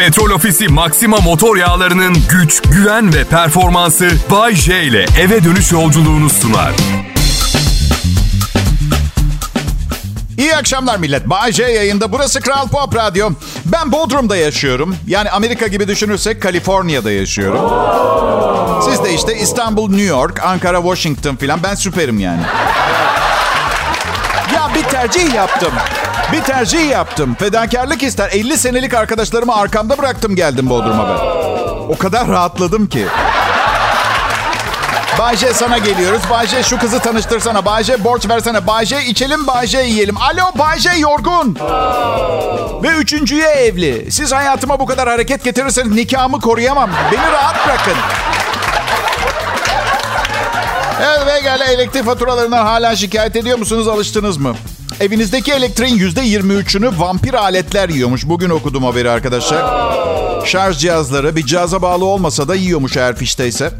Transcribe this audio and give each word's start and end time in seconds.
Petrol 0.00 0.30
Ofisi 0.30 0.68
Maxima 0.68 1.16
motor 1.16 1.56
yağlarının 1.56 2.16
güç, 2.30 2.62
güven 2.62 3.14
ve 3.14 3.24
performansı 3.24 4.10
Bay 4.30 4.54
J 4.54 4.82
ile 4.82 5.06
eve 5.20 5.44
dönüş 5.44 5.72
yolculuğunu 5.72 6.30
sunar. 6.30 6.72
İyi 10.38 10.56
akşamlar 10.56 10.98
millet. 10.98 11.26
Bay 11.26 11.52
J 11.52 11.62
yayında. 11.62 12.12
Burası 12.12 12.40
Kral 12.40 12.68
Pop 12.68 12.94
Radyo. 12.96 13.30
Ben 13.64 13.92
Bodrum'da 13.92 14.36
yaşıyorum. 14.36 14.96
Yani 15.06 15.30
Amerika 15.30 15.66
gibi 15.66 15.88
düşünürsek 15.88 16.42
Kaliforniya'da 16.42 17.10
yaşıyorum. 17.10 17.70
Siz 18.90 19.04
de 19.04 19.14
işte 19.14 19.36
İstanbul, 19.36 19.88
New 19.88 20.06
York, 20.06 20.44
Ankara, 20.44 20.82
Washington 20.82 21.36
filan. 21.36 21.62
Ben 21.62 21.74
süperim 21.74 22.20
yani. 22.20 22.42
Ya 24.54 24.70
bir 24.74 24.82
tercih 24.82 25.34
yaptım. 25.34 25.72
Bir 26.32 26.40
tercih 26.40 26.90
yaptım. 26.90 27.34
Fedakarlık 27.38 28.02
ister. 28.02 28.28
50 28.32 28.56
senelik 28.58 28.94
arkadaşlarımı 28.94 29.56
arkamda 29.56 29.98
bıraktım 29.98 30.36
geldim 30.36 30.70
Bodrum'a 30.70 31.08
ben. 31.08 31.18
O 31.94 31.98
kadar 31.98 32.28
rahatladım 32.28 32.86
ki. 32.86 33.06
Bayce 35.18 35.54
sana 35.54 35.78
geliyoruz. 35.78 36.20
Bayce 36.30 36.62
şu 36.62 36.78
kızı 36.78 36.98
tanıştırsana. 37.00 37.64
Bayce 37.64 38.04
borç 38.04 38.28
versene. 38.28 38.66
Bayce 38.66 39.04
içelim 39.04 39.46
Bayce 39.46 39.78
yiyelim. 39.78 40.16
Alo 40.16 40.58
Bayce 40.58 40.90
yorgun. 40.98 41.56
Ve 42.82 42.88
üçüncüye 42.88 43.48
evli. 43.48 44.12
Siz 44.12 44.32
hayatıma 44.32 44.80
bu 44.80 44.86
kadar 44.86 45.08
hareket 45.08 45.44
getirirseniz 45.44 45.92
nikahımı 45.92 46.40
koruyamam. 46.40 46.90
Beni 47.12 47.32
rahat 47.32 47.66
bırakın. 47.66 47.96
Evet 51.02 51.26
ve 51.26 51.40
gel 51.40 51.60
elektrik 51.60 52.04
faturalarından 52.04 52.64
hala 52.66 52.96
şikayet 52.96 53.36
ediyor 53.36 53.58
musunuz? 53.58 53.88
Alıştınız 53.88 54.36
mı? 54.36 54.54
Evinizdeki 55.00 55.52
elektriğin 55.52 55.94
yüzde 55.94 56.20
23'ünü 56.20 56.98
vampir 56.98 57.34
aletler 57.34 57.88
yiyormuş. 57.88 58.28
Bugün 58.28 58.50
okudum 58.50 58.84
haberi 58.84 59.10
arkadaşlar. 59.10 59.92
Şarj 60.46 60.78
cihazları 60.78 61.36
bir 61.36 61.46
cihaza 61.46 61.82
bağlı 61.82 62.04
olmasa 62.04 62.48
da 62.48 62.54
yiyormuş 62.54 62.96
eğer 62.96 63.16
fişteyse. 63.16 63.72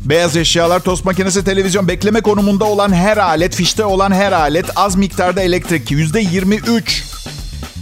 Beyaz 0.00 0.36
eşyalar, 0.36 0.80
tost 0.80 1.04
makinesi, 1.04 1.44
televizyon, 1.44 1.88
bekleme 1.88 2.20
konumunda 2.20 2.64
olan 2.64 2.92
her 2.92 3.16
alet, 3.16 3.54
fişte 3.54 3.84
olan 3.84 4.12
her 4.12 4.32
alet 4.32 4.66
az 4.76 4.96
miktarda 4.96 5.42
elektrik. 5.42 5.90
Yüzde 5.90 6.20
23. 6.20 7.04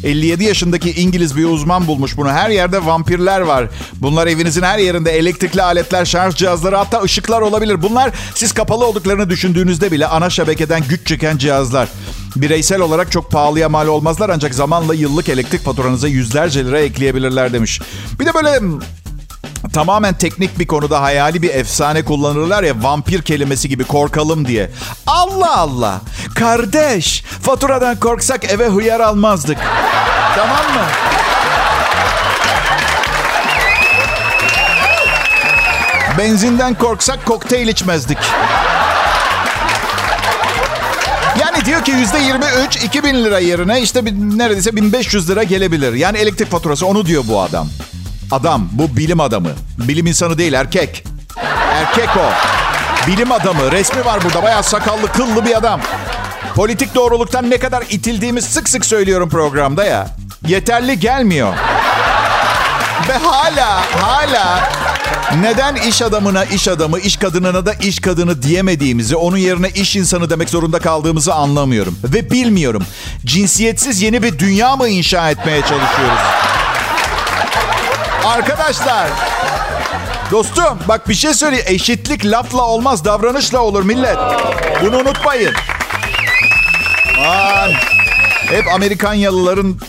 57 0.05 0.45
yaşındaki 0.45 0.91
İngiliz 0.91 1.37
bir 1.37 1.45
uzman 1.45 1.87
bulmuş 1.87 2.17
bunu. 2.17 2.31
Her 2.31 2.50
yerde 2.50 2.87
vampirler 2.87 3.41
var. 3.41 3.69
Bunlar 3.95 4.27
evinizin 4.27 4.62
her 4.62 4.78
yerinde 4.78 5.11
elektrikli 5.11 5.62
aletler, 5.62 6.05
şarj 6.05 6.34
cihazları 6.34 6.77
hatta 6.77 7.03
ışıklar 7.03 7.41
olabilir. 7.41 7.83
Bunlar 7.83 8.11
siz 8.34 8.53
kapalı 8.53 8.87
olduklarını 8.87 9.31
düşündüğünüzde 9.31 9.93
bile 9.93 10.06
ana 10.06 10.31
şebekeden 10.31 10.83
güç 10.89 11.06
çeken 11.06 11.39
cihazlar. 11.39 11.89
Bireysel 12.36 12.81
olarak 12.81 13.12
çok 13.12 13.31
pahalıya 13.31 13.69
mal 13.69 13.86
olmazlar 13.86 14.31
ancak 14.31 14.55
zamanla 14.55 14.95
yıllık 14.95 15.28
elektrik 15.28 15.64
faturanıza 15.64 16.09
yüzlerce 16.09 16.64
lira 16.64 16.81
ekleyebilirler 16.81 17.53
demiş. 17.53 17.81
Bir 18.20 18.27
de 18.27 18.34
böyle 18.34 18.61
tamamen 19.72 20.14
teknik 20.14 20.59
bir 20.59 20.67
konuda 20.67 21.03
hayali 21.03 21.42
bir 21.42 21.55
efsane 21.55 22.05
kullanırlar 22.05 22.62
ya 22.62 22.83
vampir 22.83 23.22
kelimesi 23.22 23.69
gibi 23.69 23.84
korkalım 23.84 24.48
diye. 24.48 24.70
Allah 25.06 25.56
Allah. 25.56 26.00
Kardeş, 26.34 27.25
faturadan 27.42 28.00
korksak 28.00 28.44
eve 28.44 28.69
hıyar 28.69 29.00
almazdık. 29.00 29.59
tamam 30.37 30.56
mı? 30.75 30.87
Benzinden 36.19 36.75
korksak 36.75 37.27
kokteyl 37.27 37.69
içmezdik. 37.69 38.19
Diyor 41.71 41.85
ki 41.85 41.91
yüzde 41.91 42.19
23 42.19 42.77
2000 42.77 43.25
lira 43.25 43.39
yerine 43.39 43.81
işte 43.81 44.05
neredeyse 44.15 44.77
1500 44.77 45.31
lira 45.31 45.43
gelebilir. 45.43 45.93
Yani 45.93 46.19
elektrik 46.19 46.51
faturası 46.51 46.87
onu 46.87 47.07
diyor 47.07 47.25
bu 47.29 47.41
adam. 47.41 47.69
Adam 48.31 48.69
bu 48.73 48.97
bilim 48.97 49.21
adamı. 49.21 49.51
Bilim 49.79 50.07
insanı 50.07 50.39
değil 50.39 50.53
erkek. 50.53 51.05
Erkek 51.73 52.09
o. 52.17 52.31
Bilim 53.07 53.33
adamı. 53.33 53.73
Resmi 53.73 54.05
var 54.05 54.25
burada. 54.25 54.43
Bayağı 54.43 54.62
sakallı 54.62 55.12
kıllı 55.12 55.45
bir 55.47 55.56
adam. 55.56 55.81
Politik 56.55 56.94
doğruluktan 56.94 57.50
ne 57.50 57.59
kadar 57.59 57.84
itildiğimiz 57.91 58.44
sık 58.44 58.69
sık 58.69 58.84
söylüyorum 58.84 59.28
programda 59.28 59.84
ya. 59.84 60.09
Yeterli 60.47 61.00
gelmiyor. 61.00 61.55
Ve 63.09 63.12
hala 63.12 63.83
hala 64.03 64.71
neden 65.37 65.75
iş 65.75 66.03
adamına 66.03 66.45
iş 66.45 66.69
adamı, 66.69 66.99
iş 66.99 67.17
kadınına 67.17 67.67
da 67.67 67.75
iş 67.75 68.01
kadını 68.01 68.43
diyemediğimizi, 68.43 69.17
onun 69.17 69.37
yerine 69.37 69.69
iş 69.69 69.97
insanı 69.97 70.31
demek 70.31 70.49
zorunda 70.49 70.79
kaldığımızı 70.79 71.35
anlamıyorum. 71.35 71.99
Ve 72.05 72.31
bilmiyorum. 72.31 72.85
Cinsiyetsiz 73.25 74.03
yeni 74.03 74.23
bir 74.23 74.39
dünya 74.39 74.77
mı 74.77 74.89
inşa 74.89 75.31
etmeye 75.31 75.61
çalışıyoruz? 75.61 76.21
Arkadaşlar. 78.25 79.09
Dostum 80.31 80.79
bak 80.89 81.09
bir 81.09 81.15
şey 81.15 81.35
söyleyeyim. 81.35 81.67
Eşitlik 81.69 82.27
lafla 82.27 82.62
olmaz 82.62 83.05
davranışla 83.05 83.59
olur 83.59 83.83
millet. 83.83 84.17
Bunu 84.83 84.97
unutmayın. 84.97 85.53
Aman. 87.19 87.71
Hep 88.47 88.69
Amerikanyalıların 88.75 89.81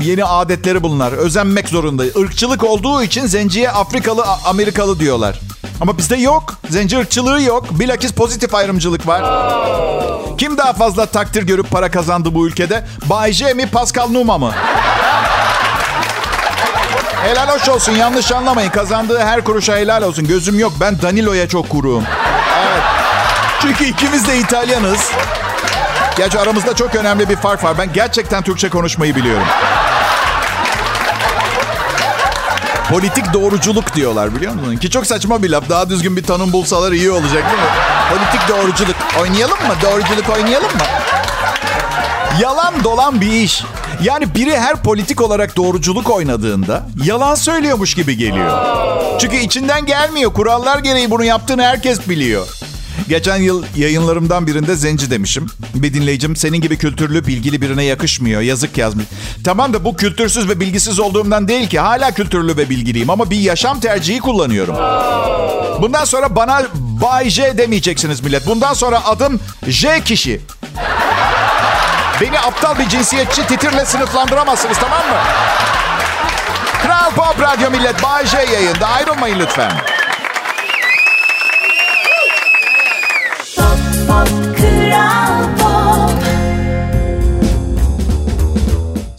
yeni 0.00 0.24
adetleri 0.24 0.82
bunlar. 0.82 1.12
Özenmek 1.12 1.68
zorunda. 1.68 2.04
Irkçılık 2.04 2.64
olduğu 2.64 3.02
için 3.02 3.26
zenciye 3.26 3.70
Afrikalı 3.70 4.24
Amerikalı 4.44 5.00
diyorlar. 5.00 5.40
Ama 5.80 5.98
bizde 5.98 6.16
yok. 6.16 6.54
Zenci 6.70 6.98
ırkçılığı 6.98 7.42
yok. 7.42 7.66
Bilakis 7.70 8.12
pozitif 8.12 8.54
ayrımcılık 8.54 9.06
var. 9.06 9.50
Kim 10.38 10.58
daha 10.58 10.72
fazla 10.72 11.06
takdir 11.06 11.42
görüp 11.42 11.70
para 11.70 11.90
kazandı 11.90 12.34
bu 12.34 12.46
ülkede? 12.46 12.86
Bay 13.06 13.32
J 13.32 13.54
mi 13.54 13.66
Pascal 13.66 14.08
Numa 14.10 14.38
mı? 14.38 14.52
Helal 17.22 17.48
hoş 17.48 17.68
olsun 17.68 17.92
yanlış 17.92 18.32
anlamayın. 18.32 18.70
Kazandığı 18.70 19.18
her 19.18 19.44
kuruşa 19.44 19.76
helal 19.76 20.02
olsun. 20.02 20.26
Gözüm 20.26 20.58
yok. 20.58 20.72
Ben 20.80 21.02
Danilo'ya 21.02 21.48
çok 21.48 21.68
kuruğum. 21.68 22.02
Evet. 22.58 22.82
Çünkü 23.62 23.84
ikimiz 23.84 24.28
de 24.28 24.38
İtalyanız. 24.38 25.10
Gerçi 26.16 26.38
aramızda 26.38 26.74
çok 26.76 26.94
önemli 26.94 27.28
bir 27.28 27.36
fark 27.36 27.64
var. 27.64 27.78
Ben 27.78 27.92
gerçekten 27.92 28.42
Türkçe 28.42 28.68
konuşmayı 28.68 29.16
biliyorum. 29.16 29.46
Politik 32.90 33.32
doğruculuk 33.32 33.94
diyorlar 33.94 34.34
biliyor 34.34 34.54
musun? 34.54 34.76
Ki 34.76 34.90
çok 34.90 35.06
saçma 35.06 35.42
bir 35.42 35.50
laf. 35.50 35.68
Daha 35.68 35.88
düzgün 35.88 36.16
bir 36.16 36.22
tanım 36.22 36.52
bulsalar 36.52 36.92
iyi 36.92 37.10
olacak 37.10 37.32
değil 37.50 37.62
mi? 37.62 37.68
Politik 38.10 38.48
doğruculuk. 38.48 38.96
Oynayalım 39.20 39.58
mı? 39.58 39.74
Doğruculuk 39.82 40.28
oynayalım 40.28 40.66
mı? 40.68 40.82
Yalan 42.40 42.84
dolan 42.84 43.20
bir 43.20 43.32
iş. 43.32 43.64
Yani 44.02 44.34
biri 44.34 44.58
her 44.58 44.76
politik 44.76 45.20
olarak 45.20 45.56
doğruculuk 45.56 46.10
oynadığında 46.10 46.82
yalan 47.04 47.34
söylüyormuş 47.34 47.94
gibi 47.94 48.16
geliyor. 48.16 48.60
Çünkü 49.20 49.36
içinden 49.36 49.86
gelmiyor. 49.86 50.32
Kurallar 50.32 50.78
gereği 50.78 51.10
bunu 51.10 51.24
yaptığını 51.24 51.62
herkes 51.62 52.08
biliyor. 52.08 52.46
Geçen 53.10 53.36
yıl 53.36 53.64
yayınlarımdan 53.76 54.46
birinde 54.46 54.74
zenci 54.74 55.10
demişim. 55.10 55.46
Bir 55.74 55.94
dinleyicim 55.94 56.36
senin 56.36 56.60
gibi 56.60 56.78
kültürlü, 56.78 57.26
bilgili 57.26 57.60
birine 57.60 57.84
yakışmıyor. 57.84 58.40
Yazık 58.40 58.78
yazmış. 58.78 59.04
Tamam 59.44 59.72
da 59.72 59.84
bu 59.84 59.96
kültürsüz 59.96 60.48
ve 60.48 60.60
bilgisiz 60.60 61.00
olduğumdan 61.00 61.48
değil 61.48 61.68
ki. 61.68 61.78
Hala 61.80 62.10
kültürlü 62.10 62.56
ve 62.56 62.70
bilgiliyim 62.70 63.10
ama 63.10 63.30
bir 63.30 63.40
yaşam 63.40 63.80
tercihi 63.80 64.20
kullanıyorum. 64.20 64.76
Bundan 65.82 66.04
sonra 66.04 66.36
bana 66.36 66.62
Bay 66.74 67.30
J 67.30 67.58
demeyeceksiniz 67.58 68.20
millet. 68.20 68.46
Bundan 68.46 68.74
sonra 68.74 69.04
adım 69.04 69.40
J 69.66 70.00
kişi. 70.04 70.40
Beni 72.20 72.38
aptal 72.38 72.78
bir 72.78 72.88
cinsiyetçi 72.88 73.46
titirle 73.46 73.84
sınıflandıramazsınız 73.84 74.78
tamam 74.78 74.98
mı? 75.08 75.18
Kral 76.82 77.10
Pop 77.10 77.40
Radyo 77.40 77.70
Millet 77.70 78.02
Bay 78.02 78.26
J 78.26 78.36
yayında. 78.52 78.86
Ayrılmayın 78.86 79.38
lütfen. 79.38 79.89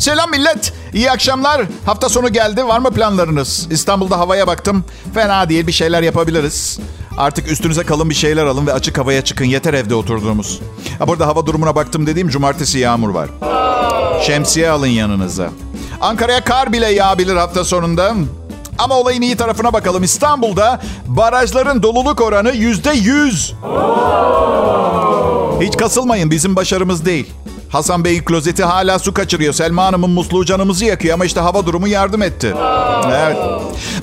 Selam 0.01 0.31
millet. 0.31 0.73
İyi 0.94 1.12
akşamlar. 1.12 1.62
Hafta 1.85 2.09
sonu 2.09 2.34
geldi. 2.34 2.67
Var 2.67 2.79
mı 2.79 2.91
planlarınız? 2.91 3.68
İstanbul'da 3.71 4.19
havaya 4.19 4.48
baktım. 4.48 4.83
Fena 5.13 5.50
değil 5.50 5.68
bir 5.68 5.71
şeyler 5.71 6.01
yapabiliriz. 6.01 6.80
Artık 7.18 7.51
üstünüze 7.51 7.83
kalın 7.83 8.09
bir 8.09 8.15
şeyler 8.15 8.45
alın 8.45 8.68
ve 8.68 8.74
açık 8.74 8.98
havaya 8.98 9.24
çıkın. 9.24 9.45
Yeter 9.45 9.74
evde 9.74 9.95
oturduğumuz. 9.95 10.59
Ha 11.00 11.07
burada 11.07 11.27
hava 11.27 11.45
durumuna 11.45 11.75
baktım 11.75 12.07
dediğim 12.07 12.30
cumartesi 12.30 12.80
yağmur 12.80 13.09
var. 13.09 13.30
Şemsiye 14.21 14.69
alın 14.69 14.88
yanınıza. 14.88 15.50
Ankara'ya 16.01 16.44
kar 16.44 16.74
bile 16.74 16.88
yağabilir 16.88 17.36
hafta 17.36 17.63
sonunda. 17.63 18.13
Ama 18.77 18.95
olayın 18.95 19.21
iyi 19.21 19.36
tarafına 19.36 19.74
bakalım. 19.74 20.03
İstanbul'da 20.03 20.81
barajların 21.07 21.83
doluluk 21.83 22.21
oranı 22.21 22.51
yüzde 22.51 22.92
yüz. 22.92 23.53
Hiç 25.62 25.77
kasılmayın 25.77 26.31
bizim 26.31 26.56
başarımız 26.56 27.06
değil. 27.06 27.33
Hasan 27.71 28.06
Bey'in 28.06 28.23
klozeti 28.23 28.63
hala 28.63 29.00
su 29.00 29.13
kaçırıyor. 29.13 29.53
Selma 29.53 29.85
Hanım'ın 29.85 30.09
musluğu 30.09 30.45
canımızı 30.45 30.85
yakıyor 30.85 31.13
ama 31.13 31.25
işte 31.25 31.39
hava 31.39 31.65
durumu 31.65 31.88
yardım 31.88 32.21
etti. 32.21 32.53
Evet. 33.13 33.38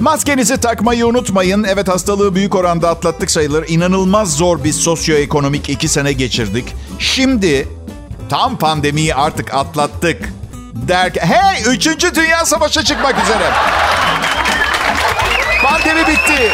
Maskenizi 0.01 0.61
takmayı 0.61 1.07
unutmayın. 1.07 1.65
Evet 1.65 1.89
hastalığı 1.89 2.35
büyük 2.35 2.55
oranda 2.55 2.89
atlattık 2.89 3.31
sayılır. 3.31 3.69
İnanılmaz 3.69 4.37
zor 4.37 4.65
bir 4.65 4.73
sosyoekonomik 4.73 5.69
iki 5.69 5.89
sene 5.89 6.13
geçirdik. 6.13 6.75
Şimdi 6.99 7.69
tam 8.29 8.59
pandemiyi 8.59 9.15
artık 9.15 9.55
atlattık. 9.55 10.33
Derken, 10.75 11.27
hey 11.27 11.63
üçüncü 11.75 12.15
Dünya 12.15 12.45
Savaşı 12.45 12.85
çıkmak 12.85 13.15
üzere. 13.25 13.51
Pandemi 15.63 16.07
bitti. 16.07 16.51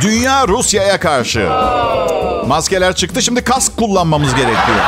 Dünya 0.00 0.48
Rusya'ya 0.48 1.00
karşı. 1.00 1.48
Maskeler 2.46 2.96
çıktı 2.96 3.22
şimdi 3.22 3.44
kask 3.44 3.76
kullanmamız 3.76 4.34
gerekiyor. 4.34 4.78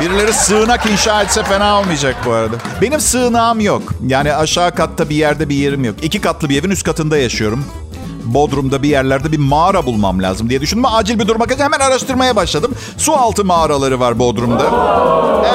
Birileri 0.00 0.32
sığınak 0.32 0.86
inşa 0.86 1.22
etse 1.22 1.42
fena 1.42 1.80
olmayacak 1.80 2.16
bu 2.26 2.32
arada. 2.32 2.56
Benim 2.82 3.00
sığınağım 3.00 3.60
yok. 3.60 3.82
Yani 4.06 4.34
aşağı 4.34 4.74
katta 4.74 5.10
bir 5.10 5.16
yerde 5.16 5.48
bir 5.48 5.54
yerim 5.54 5.84
yok. 5.84 5.96
İki 6.02 6.20
katlı 6.20 6.48
bir 6.48 6.60
evin 6.60 6.70
üst 6.70 6.82
katında 6.82 7.16
yaşıyorum. 7.16 7.64
Bodrum'da 8.24 8.82
bir 8.82 8.88
yerlerde 8.88 9.32
bir 9.32 9.38
mağara 9.38 9.86
bulmam 9.86 10.22
lazım 10.22 10.50
diye 10.50 10.60
düşündüm. 10.60 10.84
Acil 10.84 11.18
bir 11.18 11.28
duruma 11.28 11.46
hemen 11.58 11.80
araştırmaya 11.80 12.36
başladım. 12.36 12.72
Su 12.96 13.12
altı 13.14 13.44
mağaraları 13.44 14.00
var 14.00 14.18
Bodrum'da. 14.18 14.70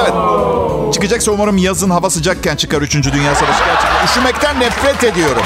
Evet. 0.00 0.14
Çıkacaksa 0.94 1.32
umarım 1.32 1.56
yazın 1.56 1.90
hava 1.90 2.10
sıcakken 2.10 2.56
çıkar 2.56 2.82
3. 2.82 2.94
Dünya 2.94 3.34
Savaşı 3.34 3.64
gerçekten. 3.64 4.04
Üşümekten 4.06 4.60
nefret 4.60 5.04
ediyorum. 5.04 5.42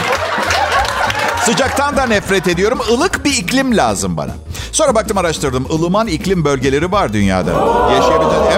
Sıcaktan 1.45 1.97
da 1.97 2.07
nefret 2.07 2.49
ediyorum. 2.49 2.79
Ilık 2.91 3.25
bir 3.25 3.31
iklim 3.33 3.77
lazım 3.77 4.17
bana. 4.17 4.31
Sonra 4.73 4.95
baktım 4.95 5.19
araştırdım. 5.19 5.67
ılıman 5.71 6.07
iklim 6.07 6.45
bölgeleri 6.45 6.93
var 6.93 7.13
dünyada. 7.13 7.51
Yaşayabileceğiz. 7.93 8.54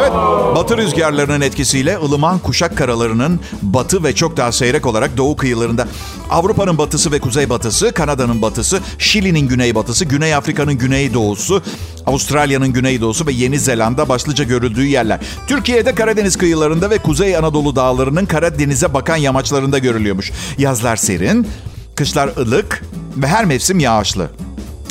Batı 0.57 0.77
rüzgarlarının 0.77 1.41
etkisiyle 1.41 1.99
ılıman 1.99 2.39
kuşak 2.39 2.77
karalarının 2.77 3.41
batı 3.63 4.05
ve 4.05 4.15
çok 4.15 4.37
daha 4.37 4.53
seyrek 4.53 4.87
olarak 4.87 5.17
doğu 5.17 5.37
kıyılarında. 5.37 5.89
Avrupa'nın 6.31 6.79
batısı 6.79 7.13
ve 7.13 7.21
kuzeybatısı, 7.21 7.93
Kanada'nın 7.93 8.43
batısı, 8.43 8.81
Şili'nin 8.99 9.49
güneybatısı, 9.49 10.05
Güney 10.05 10.35
Afrika'nın 10.35 10.75
güneydoğusu, 10.75 11.63
Avustralya'nın 12.07 12.73
güneydoğusu 12.73 13.27
ve 13.27 13.33
Yeni 13.33 13.59
Zelanda 13.59 14.09
başlıca 14.09 14.45
görüldüğü 14.45 14.87
yerler. 14.87 15.21
Türkiye'de 15.47 15.95
Karadeniz 15.95 16.37
kıyılarında 16.37 16.91
ve 16.91 16.99
Kuzey 16.99 17.37
Anadolu 17.37 17.77
dağlarının 17.77 18.27
Karadeniz'e 18.27 18.95
bakan 18.95 19.17
yamaçlarında 19.17 19.79
görülüyormuş. 19.79 20.33
Yazlar 20.59 20.97
serin, 20.97 21.47
kışlar 21.95 22.31
ılık 22.37 22.85
ve 23.17 23.27
her 23.27 23.45
mevsim 23.45 23.79
yağışlı. 23.79 24.31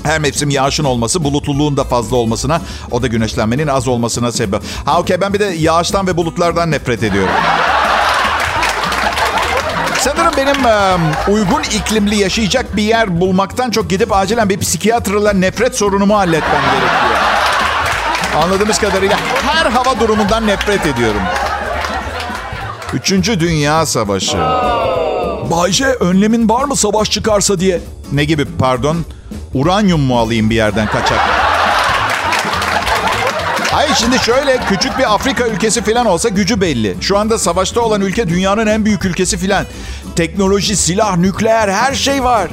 Her 0.05 0.19
mevsim 0.19 0.49
yağışın 0.49 0.83
olması, 0.83 1.23
bulutluluğun 1.23 1.77
da 1.77 1.83
fazla 1.83 2.15
olmasına, 2.15 2.61
o 2.91 3.01
da 3.01 3.07
güneşlenmenin 3.07 3.67
az 3.67 3.87
olmasına 3.87 4.31
sebep. 4.31 4.61
Ha 4.85 4.99
okey 4.99 5.21
ben 5.21 5.33
bir 5.33 5.39
de 5.39 5.45
yağıştan 5.45 6.07
ve 6.07 6.17
bulutlardan 6.17 6.71
nefret 6.71 7.03
ediyorum. 7.03 7.33
Sanırım 9.99 10.33
benim 10.37 10.65
e, 10.65 10.97
uygun 11.31 11.61
iklimli 11.61 12.15
yaşayacak 12.15 12.75
bir 12.75 12.83
yer 12.83 13.21
bulmaktan 13.21 13.71
çok 13.71 13.89
gidip 13.89 14.13
acilen 14.13 14.49
bir 14.49 14.59
psikiyatrla 14.59 15.33
nefret 15.33 15.75
sorunumu 15.75 16.17
halletmem 16.17 16.61
gerekiyor. 16.61 17.19
Anladığımız 18.43 18.77
kadarıyla 18.77 19.17
her 19.47 19.65
hava 19.65 19.99
durumundan 19.99 20.47
nefret 20.47 20.85
ediyorum. 20.85 21.21
Üçüncü 22.93 23.39
Dünya 23.39 23.85
Savaşı. 23.85 24.37
Bayce 25.51 25.85
önlemin 25.85 26.49
var 26.49 26.63
mı 26.63 26.75
savaş 26.75 27.11
çıkarsa 27.11 27.59
diye. 27.59 27.81
Ne 28.11 28.23
gibi 28.23 28.45
pardon? 28.59 28.97
Uranyum 29.55 30.01
mu 30.01 30.19
alayım 30.19 30.49
bir 30.49 30.55
yerden 30.55 30.87
kaçak? 30.87 31.19
Hayır 33.71 33.95
şimdi 33.95 34.19
şöyle 34.19 34.57
küçük 34.69 34.97
bir 34.97 35.13
Afrika 35.13 35.47
ülkesi 35.47 35.81
falan 35.81 36.05
olsa 36.05 36.29
gücü 36.29 36.61
belli. 36.61 36.95
Şu 37.01 37.17
anda 37.17 37.37
savaşta 37.37 37.81
olan 37.81 38.01
ülke 38.01 38.29
dünyanın 38.29 38.67
en 38.67 38.85
büyük 38.85 39.05
ülkesi 39.05 39.37
falan. 39.37 39.65
Teknoloji, 40.15 40.75
silah, 40.75 41.17
nükleer 41.17 41.67
her 41.69 41.93
şey 41.93 42.23
var. 42.23 42.47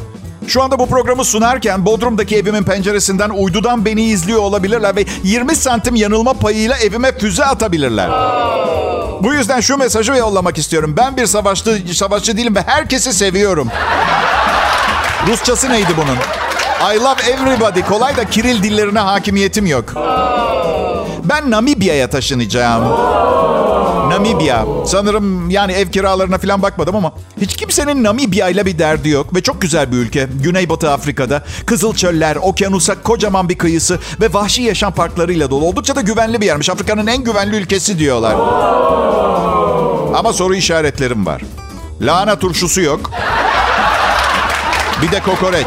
Şu 0.46 0.62
anda 0.62 0.78
bu 0.78 0.88
programı 0.88 1.24
sunarken 1.24 1.86
Bodrum'daki 1.86 2.36
evimin 2.36 2.62
penceresinden 2.62 3.30
uydudan 3.30 3.84
beni 3.84 4.02
izliyor 4.02 4.40
olabilirler 4.40 4.96
ve 4.96 5.04
20 5.22 5.56
santim 5.56 5.94
yanılma 5.94 6.32
payıyla 6.32 6.76
evime 6.76 7.18
füze 7.18 7.44
atabilirler. 7.44 8.10
Bu 9.22 9.34
yüzden 9.34 9.60
şu 9.60 9.76
mesajı 9.76 10.12
yollamak 10.12 10.58
istiyorum. 10.58 10.94
Ben 10.96 11.16
bir 11.16 11.26
savaşçı, 11.26 11.82
savaşçı 11.94 12.36
değilim 12.36 12.54
ve 12.54 12.62
herkesi 12.62 13.12
seviyorum. 13.12 13.68
Rusçası 15.26 15.70
neydi 15.70 15.90
bunun? 15.96 16.18
I 16.82 16.98
love 16.98 17.22
everybody. 17.30 17.82
Kolay 17.82 18.16
da 18.16 18.24
Kiril 18.24 18.62
dillerine 18.62 18.98
hakimiyetim 18.98 19.66
yok. 19.66 19.84
Ben 21.24 21.50
Namibya'ya 21.50 22.10
taşınacağım. 22.10 22.84
Namibya. 24.10 24.64
Sanırım 24.86 25.50
yani 25.50 25.72
ev 25.72 25.90
kiralarına 25.90 26.38
falan 26.38 26.62
bakmadım 26.62 26.96
ama 26.96 27.12
hiç 27.40 27.56
kimsenin 27.56 28.04
Namibya 28.04 28.48
ile 28.48 28.66
bir 28.66 28.78
derdi 28.78 29.08
yok. 29.08 29.34
Ve 29.34 29.42
çok 29.42 29.62
güzel 29.62 29.92
bir 29.92 29.96
ülke. 29.96 30.28
Güneybatı 30.42 30.90
Afrika'da. 30.90 31.42
Kızıl 31.66 31.94
çöller, 31.94 32.36
okyanusa 32.36 33.02
kocaman 33.02 33.48
bir 33.48 33.58
kıyısı 33.58 33.98
ve 34.20 34.34
vahşi 34.34 34.62
yaşam 34.62 34.92
parklarıyla 34.92 35.50
dolu. 35.50 35.64
Oldukça 35.64 35.96
da 35.96 36.00
güvenli 36.00 36.40
bir 36.40 36.46
yermiş. 36.46 36.70
Afrika'nın 36.70 37.06
en 37.06 37.24
güvenli 37.24 37.56
ülkesi 37.56 37.98
diyorlar. 37.98 38.34
Ama 40.14 40.32
soru 40.32 40.54
işaretlerim 40.54 41.26
var. 41.26 41.42
Lahana 42.00 42.38
turşusu 42.38 42.80
yok. 42.80 43.10
Bir 45.02 45.12
de 45.12 45.20
kokoreç. 45.20 45.66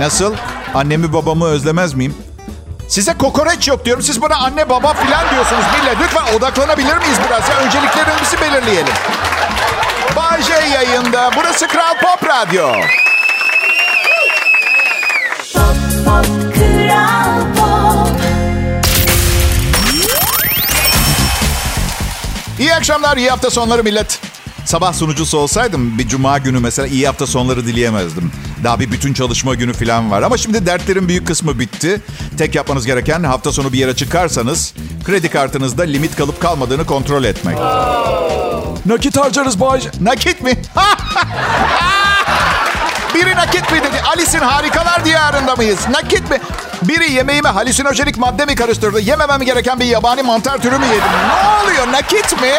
Nasıl? 0.00 0.34
Annemi 0.74 1.12
babamı 1.12 1.44
özlemez 1.44 1.94
miyim? 1.94 2.14
Size 2.88 3.14
kokoreç 3.14 3.68
yok 3.68 3.84
diyorum. 3.84 4.02
Siz 4.02 4.22
bana 4.22 4.36
anne 4.36 4.68
baba 4.68 4.94
filan 4.94 5.30
diyorsunuz 5.30 5.64
millet. 5.80 5.96
Lütfen 6.00 6.36
odaklanabilir 6.36 6.96
miyiz 6.96 7.18
biraz 7.28 7.48
ya? 7.48 7.56
Önceliklerimizi 7.56 8.40
belirleyelim. 8.40 8.94
Bay 10.16 10.42
J 10.42 10.52
yayında. 10.52 11.30
Burası 11.36 11.66
Kral 11.68 11.94
Pop 12.00 12.28
Radyo. 12.28 12.72
Pop, 15.54 15.76
pop, 16.04 16.26
Kral 16.54 17.54
Pop. 17.56 18.20
İyi 22.58 22.74
akşamlar, 22.74 23.16
iyi 23.16 23.30
hafta 23.30 23.50
sonları 23.50 23.84
millet. 23.84 24.20
Sabah 24.64 24.92
sunucusu 24.92 25.38
olsaydım 25.38 25.98
bir 25.98 26.08
cuma 26.08 26.38
günü 26.38 26.58
mesela 26.60 26.88
iyi 26.88 27.06
hafta 27.06 27.26
sonları 27.26 27.66
dileyemezdim. 27.66 28.32
Daha 28.64 28.80
bir 28.80 28.92
bütün 28.92 29.14
çalışma 29.14 29.54
günü 29.54 29.72
falan 29.72 30.10
var. 30.10 30.22
Ama 30.22 30.36
şimdi 30.36 30.66
dertlerin 30.66 31.08
büyük 31.08 31.26
kısmı 31.26 31.58
bitti. 31.58 32.00
Tek 32.38 32.54
yapmanız 32.54 32.86
gereken 32.86 33.22
hafta 33.24 33.52
sonu 33.52 33.72
bir 33.72 33.78
yere 33.78 33.96
çıkarsanız 33.96 34.74
kredi 35.04 35.28
kartınızda 35.28 35.82
limit 35.82 36.16
kalıp 36.16 36.40
kalmadığını 36.40 36.86
kontrol 36.86 37.24
etmek. 37.24 37.56
Nakit 38.86 39.16
harcarız 39.16 39.60
Bay. 39.60 39.80
Nakit 40.00 40.42
mi? 40.42 40.50
Biri 43.14 43.36
nakit 43.36 43.72
mi 43.72 43.78
dedi? 43.78 44.02
Alice'in 44.14 44.42
harikalar 44.42 45.04
diyarında 45.04 45.56
mıyız? 45.56 45.78
Nakit 45.90 46.30
mi? 46.30 46.40
Biri 46.82 47.12
yemeğime 47.12 47.48
halüsinojenik 47.48 48.18
madde 48.18 48.44
mi 48.46 48.54
karıştırdı? 48.54 49.00
Yememem 49.00 49.40
gereken 49.40 49.80
bir 49.80 49.84
yabani 49.84 50.22
mantar 50.22 50.58
türü 50.58 50.78
mü 50.78 50.86
yedim? 50.86 51.02
Ne 51.28 51.64
oluyor? 51.64 51.92
Nakit 51.92 52.40
mi? 52.42 52.52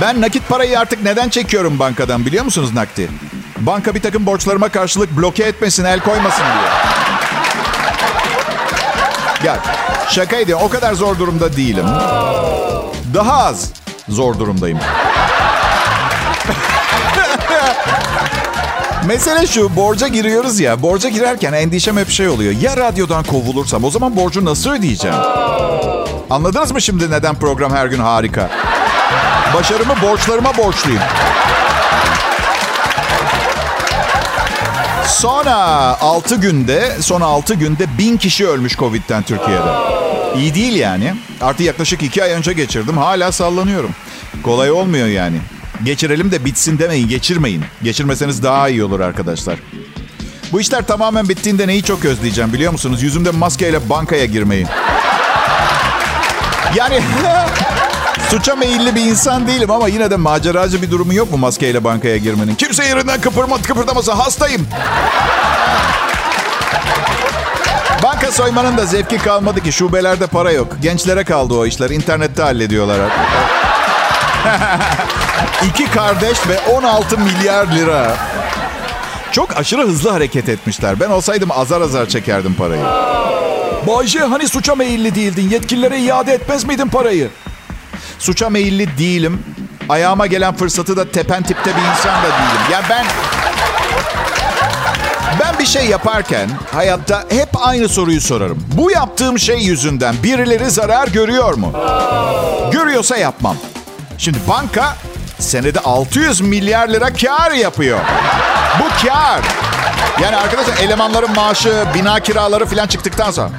Ben 0.00 0.20
nakit 0.20 0.48
parayı 0.48 0.78
artık 0.80 1.02
neden 1.04 1.28
çekiyorum 1.28 1.78
bankadan 1.78 2.26
biliyor 2.26 2.44
musunuz 2.44 2.74
nakdi? 2.74 3.10
Banka 3.58 3.94
bir 3.94 4.02
takım 4.02 4.26
borçlarıma 4.26 4.68
karşılık 4.68 5.18
bloke 5.18 5.42
etmesin, 5.44 5.84
el 5.84 6.00
koymasın 6.00 6.42
diye. 6.42 6.70
Gel, 9.42 9.58
şaka 10.10 10.36
ediyorum. 10.36 10.66
O 10.66 10.68
kadar 10.68 10.94
zor 10.94 11.18
durumda 11.18 11.56
değilim. 11.56 11.86
Daha 13.14 13.44
az 13.44 13.72
zor 14.08 14.38
durumdayım. 14.38 14.78
Mesele 19.06 19.46
şu, 19.46 19.76
borca 19.76 20.08
giriyoruz 20.08 20.60
ya. 20.60 20.82
Borca 20.82 21.08
girerken 21.08 21.52
endişem 21.52 21.96
hep 21.96 22.10
şey 22.10 22.28
oluyor. 22.28 22.52
Ya 22.52 22.76
radyodan 22.76 23.24
kovulursam 23.24 23.84
o 23.84 23.90
zaman 23.90 24.16
borcu 24.16 24.44
nasıl 24.44 24.70
ödeyeceğim? 24.70 25.16
Anladınız 26.30 26.72
mı 26.72 26.80
şimdi 26.82 27.10
neden 27.10 27.34
program 27.34 27.72
her 27.74 27.86
gün 27.86 27.98
harika? 28.00 28.50
Başarımı 29.54 29.94
borçlarıma 30.02 30.56
borçluyum. 30.56 31.00
Sonra 35.06 35.54
6 36.00 36.36
günde, 36.36 36.96
son 37.00 37.20
6 37.20 37.54
günde 37.54 37.98
bin 37.98 38.16
kişi 38.16 38.46
ölmüş 38.48 38.76
Covid'den 38.76 39.22
Türkiye'de. 39.22 39.72
İyi 40.38 40.54
değil 40.54 40.74
yani. 40.74 41.14
Artı 41.40 41.62
yaklaşık 41.62 42.02
2 42.02 42.22
ay 42.22 42.32
önce 42.32 42.52
geçirdim. 42.52 42.98
Hala 42.98 43.32
sallanıyorum. 43.32 43.90
Kolay 44.42 44.70
olmuyor 44.70 45.06
yani. 45.06 45.36
Geçirelim 45.84 46.30
de 46.30 46.44
bitsin 46.44 46.78
demeyin, 46.78 47.08
geçirmeyin. 47.08 47.64
Geçirmeseniz 47.82 48.42
daha 48.42 48.68
iyi 48.68 48.84
olur 48.84 49.00
arkadaşlar. 49.00 49.58
Bu 50.52 50.60
işler 50.60 50.86
tamamen 50.86 51.28
bittiğinde 51.28 51.68
neyi 51.68 51.82
çok 51.82 52.04
özleyeceğim 52.04 52.52
biliyor 52.52 52.72
musunuz? 52.72 53.02
Yüzümde 53.02 53.30
maskeyle 53.30 53.90
bankaya 53.90 54.24
girmeyi. 54.24 54.66
Yani 56.76 57.00
suça 58.30 58.56
meyilli 58.56 58.94
bir 58.94 59.00
insan 59.00 59.46
değilim 59.46 59.70
ama 59.70 59.88
yine 59.88 60.10
de 60.10 60.16
maceracı 60.16 60.82
bir 60.82 60.90
durumu 60.90 61.14
yok 61.14 61.30
mu 61.30 61.36
maskeyle 61.36 61.84
bankaya 61.84 62.16
girmenin? 62.16 62.54
Kimse 62.54 62.84
yerinden 62.84 63.20
kıpırma, 63.20 63.62
kıpırdamasa 63.62 64.18
hastayım. 64.18 64.66
Banka 68.02 68.32
soymanın 68.32 68.76
da 68.76 68.86
zevki 68.86 69.18
kalmadı 69.18 69.60
ki. 69.62 69.72
Şubelerde 69.72 70.26
para 70.26 70.52
yok. 70.52 70.76
Gençlere 70.82 71.24
kaldı 71.24 71.54
o 71.54 71.66
işler. 71.66 71.90
İnternette 71.90 72.42
hallediyorlar 72.42 72.98
artık. 73.00 73.18
İki 75.68 75.90
kardeş 75.90 76.38
ve 76.48 76.58
16 76.72 77.18
milyar 77.18 77.66
lira. 77.66 78.16
Çok 79.32 79.56
aşırı 79.56 79.82
hızlı 79.82 80.10
hareket 80.10 80.48
etmişler. 80.48 81.00
Ben 81.00 81.10
olsaydım 81.10 81.50
azar 81.50 81.80
azar 81.80 82.06
çekerdim 82.06 82.54
parayı. 82.54 82.82
Bayce 83.86 84.20
hani 84.20 84.48
suça 84.48 84.74
meyilli 84.74 85.14
değildin? 85.14 85.50
Yetkililere 85.50 85.98
iade 86.00 86.32
etmez 86.32 86.64
miydin 86.64 86.88
parayı? 86.88 87.28
Suça 88.24 88.50
meyilli 88.50 88.98
değilim. 88.98 89.42
Ayağıma 89.88 90.26
gelen 90.26 90.54
fırsatı 90.54 90.96
da 90.96 91.10
tepen 91.10 91.42
tipte 91.42 91.70
bir 91.70 91.80
insan 91.80 92.22
da 92.22 92.26
değilim. 92.26 92.62
Yani 92.72 92.84
ben... 92.90 93.06
Ben 95.40 95.58
bir 95.58 95.66
şey 95.66 95.86
yaparken 95.86 96.50
hayatta 96.72 97.24
hep 97.28 97.48
aynı 97.66 97.88
soruyu 97.88 98.20
sorarım. 98.20 98.64
Bu 98.72 98.90
yaptığım 98.90 99.38
şey 99.38 99.58
yüzünden 99.58 100.14
birileri 100.22 100.70
zarar 100.70 101.08
görüyor 101.08 101.54
mu? 101.54 101.72
Görüyorsa 102.72 103.16
yapmam. 103.16 103.56
Şimdi 104.18 104.38
banka 104.48 104.96
senede 105.38 105.80
600 105.80 106.40
milyar 106.40 106.88
lira 106.88 107.12
kar 107.12 107.50
yapıyor. 107.50 107.98
Bu 108.80 109.06
kar. 109.06 109.40
Yani 110.22 110.36
arkadaşlar 110.36 110.76
elemanların 110.76 111.34
maaşı, 111.34 111.84
bina 111.94 112.20
kiraları 112.20 112.66
falan 112.66 112.86
çıktıktan 112.86 113.30
sonra. 113.30 113.50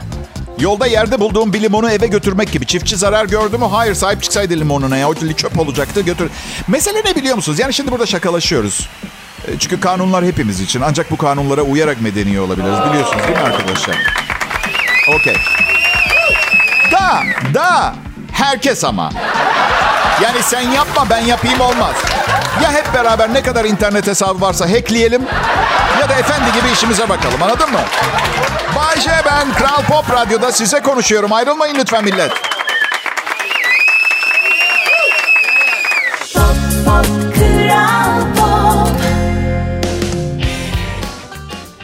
Yolda 0.59 0.87
yerde 0.87 1.19
bulduğum 1.19 1.53
bir 1.53 1.61
limonu 1.61 1.91
eve 1.91 2.07
götürmek 2.07 2.51
gibi. 2.51 2.65
Çiftçi 2.65 2.97
zarar 2.97 3.25
gördü 3.25 3.57
mü? 3.57 3.65
Hayır 3.71 3.93
sahip 3.95 4.23
çıksaydı 4.23 4.53
limonuna 4.59 4.97
ya. 4.97 5.09
O 5.09 5.15
çöp 5.15 5.59
olacaktı 5.59 6.01
götür. 6.01 6.31
Mesele 6.67 7.01
ne 7.05 7.15
biliyor 7.15 7.35
musunuz? 7.35 7.59
Yani 7.59 7.73
şimdi 7.73 7.91
burada 7.91 8.05
şakalaşıyoruz. 8.05 8.89
E, 9.47 9.59
Çünkü 9.59 9.79
kanunlar 9.79 10.25
hepimiz 10.25 10.61
için. 10.61 10.81
Ancak 10.81 11.11
bu 11.11 11.17
kanunlara 11.17 11.61
uyarak 11.61 12.01
medeni 12.01 12.39
olabiliriz. 12.39 12.79
Biliyorsunuz 12.89 13.23
değil 13.27 13.37
mi 13.37 13.43
arkadaşlar? 13.43 13.95
Okey. 15.15 15.35
Da, 16.91 17.23
da. 17.53 17.95
Herkes 18.31 18.83
ama. 18.83 19.11
Yani 20.23 20.43
sen 20.43 20.61
yapma 20.61 21.09
ben 21.09 21.19
yapayım 21.19 21.61
olmaz. 21.61 21.95
Ya 22.63 22.71
hep 22.71 22.93
beraber 22.93 23.33
ne 23.33 23.43
kadar 23.43 23.65
internet 23.65 24.07
hesabı 24.07 24.41
varsa 24.41 24.69
hackleyelim 24.71 25.21
ya 26.01 26.09
da 26.09 26.13
efendi 26.13 26.51
gibi 26.51 26.73
işimize 26.73 27.09
bakalım 27.09 27.43
anladın 27.43 27.71
mı? 27.71 27.79
Bay 28.75 29.01
J 29.01 29.09
ben 29.25 29.53
Kral 29.53 29.83
Pop 29.83 30.11
Radyo'da 30.11 30.51
size 30.51 30.81
konuşuyorum. 30.81 31.33
Ayrılmayın 31.33 31.75
lütfen 31.75 32.03
millet. 32.03 32.31
Pop, 36.33 36.55
pop, 36.85 37.05
Kral 37.35 38.21
Pop. 38.35 38.89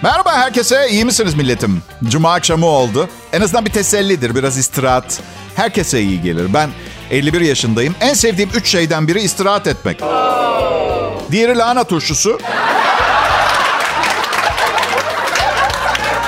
Merhaba 0.04 0.34
herkese. 0.34 0.88
iyi 0.90 1.06
misiniz 1.06 1.34
milletim? 1.34 1.84
Cuma 2.10 2.34
akşamı 2.34 2.66
oldu. 2.66 3.10
En 3.34 3.42
azından 3.42 3.66
bir 3.66 3.72
tesellidir. 3.72 4.36
Biraz 4.36 4.58
istirahat. 4.58 5.20
Herkese 5.56 6.02
iyi 6.02 6.22
gelir. 6.22 6.54
Ben 6.54 6.70
51 7.12 7.42
yaşındayım. 7.42 7.96
En 8.02 8.14
sevdiğim 8.14 8.50
3 8.56 8.68
şeyden 8.68 9.08
biri 9.08 9.22
istirahat 9.22 9.68
etmek. 9.68 10.00
Diğeri 11.32 11.58
lahana 11.58 11.84
turşusu. 11.84 12.40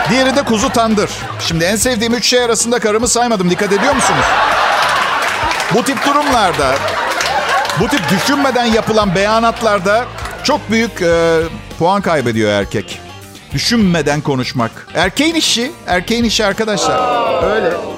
Diğeri 0.09 0.35
de 0.35 0.43
kuzu 0.43 0.69
tandır. 0.69 1.09
Şimdi 1.39 1.63
en 1.63 1.75
sevdiğim 1.75 2.13
3 2.13 2.25
şey 2.25 2.43
arasında 2.43 2.79
karımı 2.79 3.07
saymadım. 3.07 3.49
Dikkat 3.49 3.73
ediyor 3.73 3.95
musunuz? 3.95 4.25
Bu 5.73 5.83
tip 5.83 6.05
durumlarda, 6.05 6.75
bu 7.79 7.87
tip 7.87 8.09
düşünmeden 8.09 8.65
yapılan 8.65 9.15
beyanatlarda 9.15 10.05
çok 10.43 10.71
büyük 10.71 11.01
e, 11.01 11.39
puan 11.79 12.01
kaybediyor 12.01 12.51
erkek. 12.51 12.99
Düşünmeden 13.53 14.21
konuşmak. 14.21 14.87
Erkeğin 14.95 15.35
işi, 15.35 15.71
erkeğin 15.87 16.23
işi 16.23 16.45
arkadaşlar. 16.45 16.99
Öyle. 17.55 17.92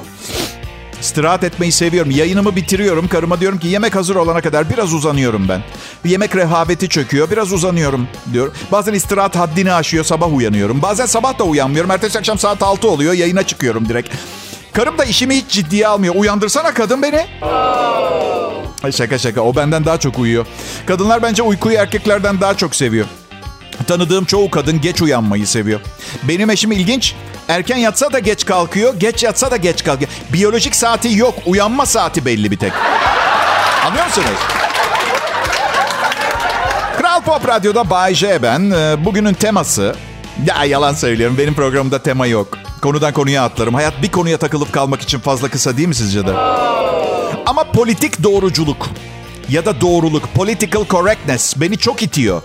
İstirahat 1.06 1.44
etmeyi 1.44 1.72
seviyorum. 1.72 2.12
Yayınımı 2.12 2.56
bitiriyorum. 2.56 3.08
Karıma 3.08 3.40
diyorum 3.40 3.60
ki 3.60 3.68
yemek 3.68 3.96
hazır 3.96 4.16
olana 4.16 4.42
kadar 4.42 4.70
biraz 4.70 4.94
uzanıyorum 4.94 5.50
ben. 5.50 5.62
Yemek 6.06 6.36
rehaveti 6.36 6.90
çöküyor. 6.90 7.32
Biraz 7.32 7.54
uzanıyorum 7.54 8.08
diyor. 8.34 8.52
Bazen 8.72 8.94
istirahat 8.94 9.36
haddini 9.36 9.74
aşıyor. 9.74 10.04
Sabah 10.04 10.34
uyanıyorum. 10.36 10.82
Bazen 10.82 11.06
sabah 11.06 11.40
da 11.40 11.44
uyanmıyorum. 11.44 11.92
Ertesi 11.92 12.20
akşam 12.20 12.38
saat 12.38 12.64
6 12.64 12.90
oluyor. 12.90 13.14
Yayına 13.14 13.44
çıkıyorum 13.44 13.90
direkt. 13.90 14.10
Karım 14.74 14.98
da 14.98 15.06
işimi 15.06 15.36
hiç 15.36 15.48
ciddiye 15.50 15.88
almıyor. 15.88 16.16
Uyandırsana 16.16 16.74
kadın 16.74 17.02
beni. 17.02 17.26
Şaka 18.92 19.18
şaka. 19.18 19.42
O 19.42 19.56
benden 19.56 19.86
daha 19.86 20.00
çok 20.00 20.20
uyuyor. 20.20 20.46
Kadınlar 20.86 21.24
bence 21.24 21.44
uykuyu 21.44 21.76
erkeklerden 21.78 22.42
daha 22.42 22.58
çok 22.58 22.76
seviyor. 22.76 23.06
Tanıdığım 23.88 24.26
çoğu 24.26 24.52
kadın 24.52 24.82
geç 24.82 25.02
uyanmayı 25.02 25.48
seviyor. 25.48 25.80
Benim 26.24 26.50
eşim 26.50 26.72
ilginç. 26.72 27.16
Erken 27.50 27.78
yatsa 27.78 28.14
da 28.14 28.20
geç 28.20 28.46
kalkıyor, 28.46 29.00
geç 29.00 29.24
yatsa 29.24 29.52
da 29.52 29.58
geç 29.58 29.84
kalkıyor. 29.84 30.12
Biyolojik 30.34 30.76
saati 30.76 31.18
yok, 31.18 31.36
uyanma 31.46 31.86
saati 31.86 32.26
belli 32.26 32.52
bir 32.52 32.58
tek. 32.58 32.74
Anlıyor 33.86 34.06
musunuz? 34.06 34.28
Kral 36.98 37.22
Pop 37.22 37.48
Radyo'da 37.48 37.90
Bay 37.90 38.14
J 38.14 38.44
ben. 38.44 38.72
Ee, 38.72 39.06
Bugünün 39.06 39.34
teması... 39.34 39.96
Ya 40.46 40.66
yalan 40.66 40.94
söylüyorum, 40.94 41.38
benim 41.38 41.54
programımda 41.54 42.04
tema 42.04 42.26
yok. 42.28 42.48
Konudan 42.82 43.14
konuya 43.14 43.44
atlarım. 43.44 43.74
Hayat 43.74 44.02
bir 44.02 44.12
konuya 44.12 44.38
takılıp 44.38 44.74
kalmak 44.74 45.02
için 45.02 45.20
fazla 45.20 45.50
kısa 45.50 45.78
değil 45.78 45.88
mi 45.88 45.96
sizce 45.96 46.28
de? 46.28 46.34
Ama 47.46 47.64
politik 47.64 48.24
doğruculuk 48.24 48.90
ya 49.50 49.66
da 49.66 49.82
doğruluk, 49.82 50.34
political 50.34 50.86
correctness 50.86 51.54
beni 51.58 51.78
çok 51.78 52.02
itiyor. 52.04 52.42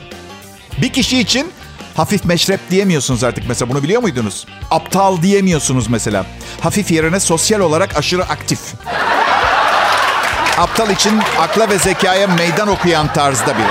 Bir 0.83 0.93
kişi 0.93 1.19
için 1.19 1.53
hafif 1.97 2.25
meşrep 2.25 2.71
diyemiyorsunuz 2.71 3.25
artık 3.25 3.45
mesela 3.49 3.69
bunu 3.71 3.83
biliyor 3.83 4.03
muydunuz? 4.03 4.47
Aptal 4.71 5.23
diyemiyorsunuz 5.23 5.89
mesela. 5.89 6.27
Hafif 6.61 6.91
yerine 6.91 7.21
sosyal 7.21 7.61
olarak 7.61 7.97
aşırı 7.97 8.23
aktif. 8.23 8.61
Aptal 10.59 10.91
için 10.91 11.21
akla 11.39 11.69
ve 11.69 11.79
zekaya 11.79 12.27
meydan 12.27 12.69
okuyan 12.69 13.13
tarzda 13.13 13.55
biri. 13.59 13.67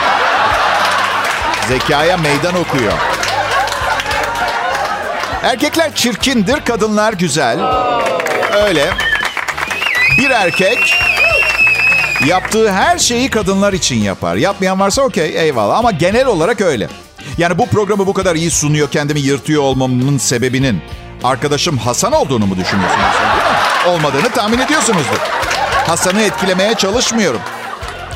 Zekaya 1.67 2.17
meydan 2.17 2.55
okuyor. 2.55 2.93
Erkekler 5.43 5.95
çirkindir, 5.95 6.65
kadınlar 6.65 7.13
güzel. 7.13 7.59
Öyle. 8.65 8.89
Bir 10.17 10.29
erkek 10.29 10.93
yaptığı 12.25 12.71
her 12.71 12.97
şeyi 12.97 13.29
kadınlar 13.29 13.73
için 13.73 13.95
yapar. 13.95 14.35
Yapmayan 14.35 14.79
varsa 14.79 15.01
okey 15.01 15.33
eyvallah 15.35 15.77
ama 15.77 15.91
genel 15.91 16.25
olarak 16.25 16.61
öyle. 16.61 16.87
Yani 17.39 17.57
bu 17.57 17.65
programı 17.65 18.07
bu 18.07 18.13
kadar 18.13 18.35
iyi 18.35 18.51
sunuyor, 18.51 18.91
kendimi 18.91 19.19
yırtıyor 19.19 19.61
olmamın 19.61 20.17
sebebinin 20.17 20.81
arkadaşım 21.23 21.77
Hasan 21.77 22.13
olduğunu 22.13 22.45
mu 22.45 22.57
düşünüyorsunuz? 22.57 23.15
Olmadığını 23.87 24.29
tahmin 24.29 24.59
ediyorsunuzdur. 24.59 25.17
Hasan'ı 25.87 26.21
etkilemeye 26.21 26.73
çalışmıyorum. 26.73 27.39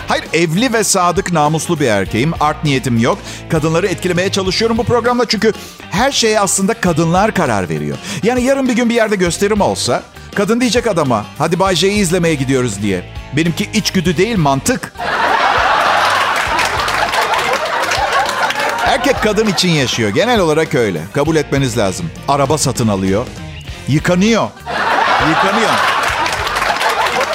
Hayır 0.08 0.26
evli 0.34 0.74
ve 0.74 0.84
sadık 0.84 1.32
namuslu 1.32 1.80
bir 1.80 1.88
erkeğim. 1.88 2.34
Art 2.40 2.64
niyetim 2.64 2.98
yok. 2.98 3.18
Kadınları 3.50 3.88
etkilemeye 3.88 4.32
çalışıyorum 4.32 4.78
bu 4.78 4.84
programda 4.84 5.26
çünkü 5.26 5.54
her 5.92 6.12
şeye 6.12 6.40
aslında 6.40 6.74
kadınlar 6.74 7.34
karar 7.34 7.70
veriyor. 7.70 7.98
Yani 8.24 8.44
yarın 8.44 8.68
bir 8.68 8.76
gün 8.76 8.90
bir 8.90 8.96
yerde 8.96 9.16
gösterim 9.16 9.62
olsa 9.62 10.04
kadın 10.36 10.62
diyecek 10.62 10.88
adama 10.88 11.26
hadi 11.38 11.60
Bay 11.60 11.76
J'yi 11.76 11.94
izlemeye 11.94 12.36
gidiyoruz 12.36 12.82
diye. 12.82 13.04
Benimki 13.38 13.70
içgüdü 13.74 14.18
değil 14.18 14.38
mantık. 14.38 14.94
Erkek 19.04 19.24
kadın 19.24 19.48
için 19.48 19.70
yaşıyor. 19.70 20.10
Genel 20.10 20.40
olarak 20.40 20.76
öyle. 20.76 21.02
Kabul 21.14 21.36
etmeniz 21.36 21.78
lazım. 21.78 22.12
Araba 22.28 22.58
satın 22.58 22.88
alıyor. 22.88 23.26
Yıkanıyor. 23.88 24.48
Yıkanıyor. 25.30 25.70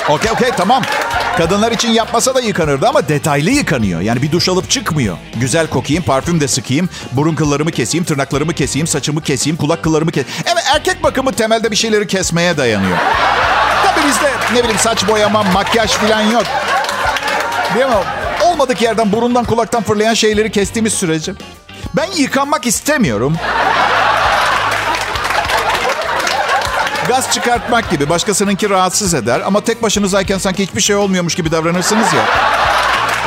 Okey 0.09 0.31
okey 0.31 0.51
tamam. 0.57 0.83
Kadınlar 1.37 1.73
için 1.73 1.89
yapmasa 1.89 2.35
da 2.35 2.41
yıkanırdı 2.41 2.89
ama 2.89 3.09
detaylı 3.09 3.51
yıkanıyor. 3.51 4.01
Yani 4.01 4.23
bir 4.23 4.33
duş 4.33 4.49
alıp 4.49 4.71
çıkmıyor. 4.71 5.17
Güzel 5.37 5.67
kokayım, 5.67 6.03
parfüm 6.03 6.41
de 6.41 6.49
sıkayım, 6.49 6.89
burun 7.13 7.35
kıllarımı 7.35 7.71
keseyim, 7.71 8.05
tırnaklarımı 8.05 8.53
keseyim, 8.53 8.87
saçımı 8.87 9.23
keseyim, 9.23 9.57
kulak 9.57 9.83
kıllarımı 9.85 10.11
kes. 10.11 10.27
Evet 10.47 10.65
erkek 10.75 11.03
bakımı 11.03 11.33
temelde 11.33 11.71
bir 11.71 11.77
şeyleri 11.77 12.07
kesmeye 12.07 12.57
dayanıyor. 12.57 12.99
Tabii 13.87 14.09
bizde 14.09 14.31
ne 14.55 14.59
bileyim 14.59 14.79
saç 14.79 15.09
boyama, 15.09 15.43
makyaj 15.43 15.91
falan 15.91 16.23
yok. 16.23 16.45
Değil 17.75 17.87
mi? 17.87 18.28
Olmadık 18.45 18.83
yerden 18.83 19.13
burundan 19.13 19.45
kulaktan 19.45 19.83
fırlayan 19.83 20.15
şeyleri 20.15 20.53
kestiğimiz 20.53 20.95
sürece. 20.95 21.33
Ben 21.97 22.07
yıkanmak 22.17 22.67
istemiyorum. 22.67 23.37
Gaz 27.09 27.33
çıkartmak 27.33 27.91
gibi 27.91 28.09
başkasınınki 28.09 28.71
rahatsız 28.71 29.15
eder 29.15 29.41
ama 29.41 29.61
tek 29.61 29.83
başınızayken 29.83 30.39
sanki 30.39 30.63
hiçbir 30.63 30.81
şey 30.81 30.97
olmuyormuş 30.97 31.35
gibi 31.35 31.53
davranırsınız 31.53 32.13
ya. 32.13 32.25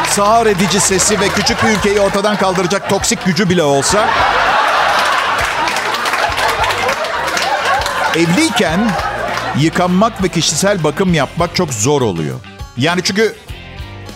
Sağır 0.09 0.45
edici 0.45 0.79
sesi 0.79 1.19
ve 1.19 1.29
küçük 1.29 1.63
bir 1.63 1.69
ülkeyi 1.69 1.99
ortadan 1.99 2.37
kaldıracak 2.37 2.89
toksik 2.89 3.25
gücü 3.25 3.49
bile 3.49 3.63
olsa 3.63 4.09
evliyken 8.15 8.91
yıkanmak 9.59 10.23
ve 10.23 10.29
kişisel 10.29 10.83
bakım 10.83 11.13
yapmak 11.13 11.55
çok 11.55 11.73
zor 11.73 12.01
oluyor. 12.01 12.39
Yani 12.77 13.01
çünkü 13.03 13.35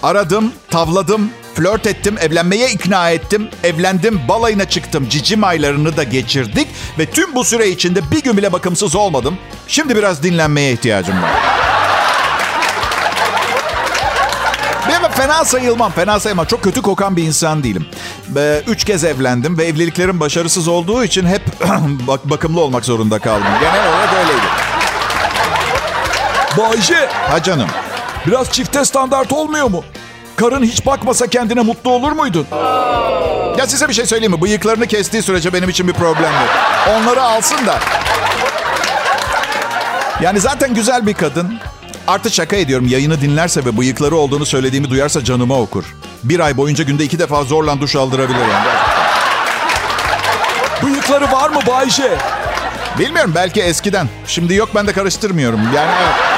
aradım, 0.05 0.53
tavladım, 0.69 1.29
flört 1.55 1.87
ettim, 1.87 2.15
evlenmeye 2.21 2.69
ikna 2.69 3.09
ettim, 3.09 3.49
evlendim, 3.63 4.21
balayına 4.27 4.69
çıktım, 4.69 5.09
cicim 5.09 5.43
aylarını 5.43 5.97
da 5.97 6.03
geçirdik 6.03 6.67
ve 6.99 7.05
tüm 7.05 7.35
bu 7.35 7.43
süre 7.43 7.69
içinde 7.69 8.11
bir 8.11 8.23
gün 8.23 8.37
bile 8.37 8.53
bakımsız 8.53 8.95
olmadım. 8.95 9.37
Şimdi 9.67 9.95
biraz 9.95 10.23
dinlenmeye 10.23 10.73
ihtiyacım 10.73 11.21
var. 11.21 11.31
Ben 14.89 15.11
fena 15.11 15.45
sayılmam, 15.45 15.91
fena 15.91 16.19
sayılmam. 16.19 16.45
Çok 16.45 16.63
kötü 16.63 16.81
kokan 16.81 17.17
bir 17.17 17.23
insan 17.23 17.63
değilim. 17.63 17.85
Üç 18.67 18.83
kez 18.83 19.03
evlendim 19.03 19.57
ve 19.57 19.65
evliliklerim 19.65 20.19
başarısız 20.19 20.67
olduğu 20.67 21.03
için 21.03 21.25
hep 21.25 21.41
bak 22.07 22.29
bakımlı 22.29 22.61
olmak 22.61 22.85
zorunda 22.85 23.19
kaldım. 23.19 23.47
Genel 23.61 23.89
olarak 23.89 24.09
öyleydi. 24.13 24.47
Bayce 26.57 27.09
Ha 27.29 27.43
canım. 27.43 27.67
biraz 28.27 28.51
çifte 28.51 28.85
standart 28.85 29.33
olmuyor 29.33 29.69
mu? 29.69 29.83
Karın 30.35 30.63
hiç 30.63 30.85
bakmasa 30.85 31.27
kendine 31.27 31.61
mutlu 31.61 31.91
olur 31.91 32.11
muydun? 32.11 32.47
Ya 33.57 33.67
size 33.67 33.89
bir 33.89 33.93
şey 33.93 34.05
söyleyeyim 34.05 34.31
mi? 34.31 34.41
Bıyıklarını 34.41 34.87
kestiği 34.87 35.23
sürece 35.23 35.53
benim 35.53 35.69
için 35.69 35.87
bir 35.87 35.93
problem 35.93 36.33
yok. 36.33 36.49
Onları 36.89 37.21
alsın 37.21 37.65
da. 37.65 37.79
Yani 40.21 40.39
zaten 40.39 40.73
güzel 40.73 41.07
bir 41.07 41.13
kadın. 41.13 41.59
Artı 42.07 42.29
şaka 42.31 42.55
ediyorum. 42.55 42.87
Yayını 42.87 43.21
dinlerse 43.21 43.65
ve 43.65 43.77
bıyıkları 43.77 44.15
olduğunu 44.15 44.45
söylediğimi 44.45 44.89
duyarsa 44.89 45.23
canıma 45.23 45.59
okur. 45.59 45.83
Bir 46.23 46.39
ay 46.39 46.57
boyunca 46.57 46.83
günde 46.83 47.03
iki 47.03 47.19
defa 47.19 47.43
zorla 47.43 47.81
duş 47.81 47.95
aldırabilir 47.95 48.39
yani. 48.39 48.67
Bıyıkları 50.83 51.31
var 51.31 51.49
mı 51.49 51.59
Bayce? 51.67 52.17
Bilmiyorum 52.99 53.31
belki 53.35 53.61
eskiden. 53.61 54.09
Şimdi 54.27 54.53
yok 54.53 54.69
ben 54.75 54.87
de 54.87 54.93
karıştırmıyorum. 54.93 55.59
Yani 55.75 55.91
evet. 56.03 56.34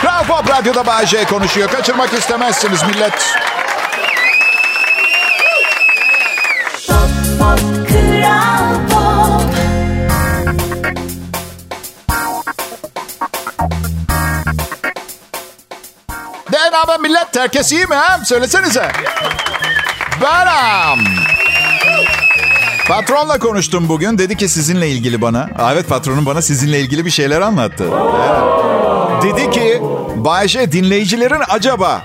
Kral 0.00 0.24
Pop 0.24 0.48
Radyo'da 0.50 0.86
Bay 0.86 1.06
J 1.06 1.24
konuşuyor. 1.24 1.68
Kaçırmak 1.70 2.12
istemezsiniz 2.12 2.82
millet. 2.82 3.34
Pop 16.72 16.86
Pop 16.86 17.00
millet? 17.00 17.36
Herkes 17.36 17.72
iyi 17.72 17.86
mi 17.86 17.94
ha? 17.94 18.20
Söylesenize. 18.24 18.92
Benim. 20.22 21.04
Patronla 22.88 23.38
konuştum 23.38 23.88
bugün. 23.88 24.18
Dedi 24.18 24.36
ki 24.36 24.48
sizinle 24.48 24.88
ilgili 24.88 25.22
bana. 25.22 25.48
Aa, 25.58 25.72
Evet 25.72 25.88
patronum 25.88 26.26
bana 26.26 26.42
sizinle 26.42 26.80
ilgili 26.80 27.04
bir 27.04 27.10
şeyler 27.10 27.40
anlattı. 27.40 27.84
Evet. 27.84 28.79
Dedi 29.22 29.50
ki 29.50 29.82
Bayşe 30.16 30.72
dinleyicilerin 30.72 31.42
acaba 31.48 32.02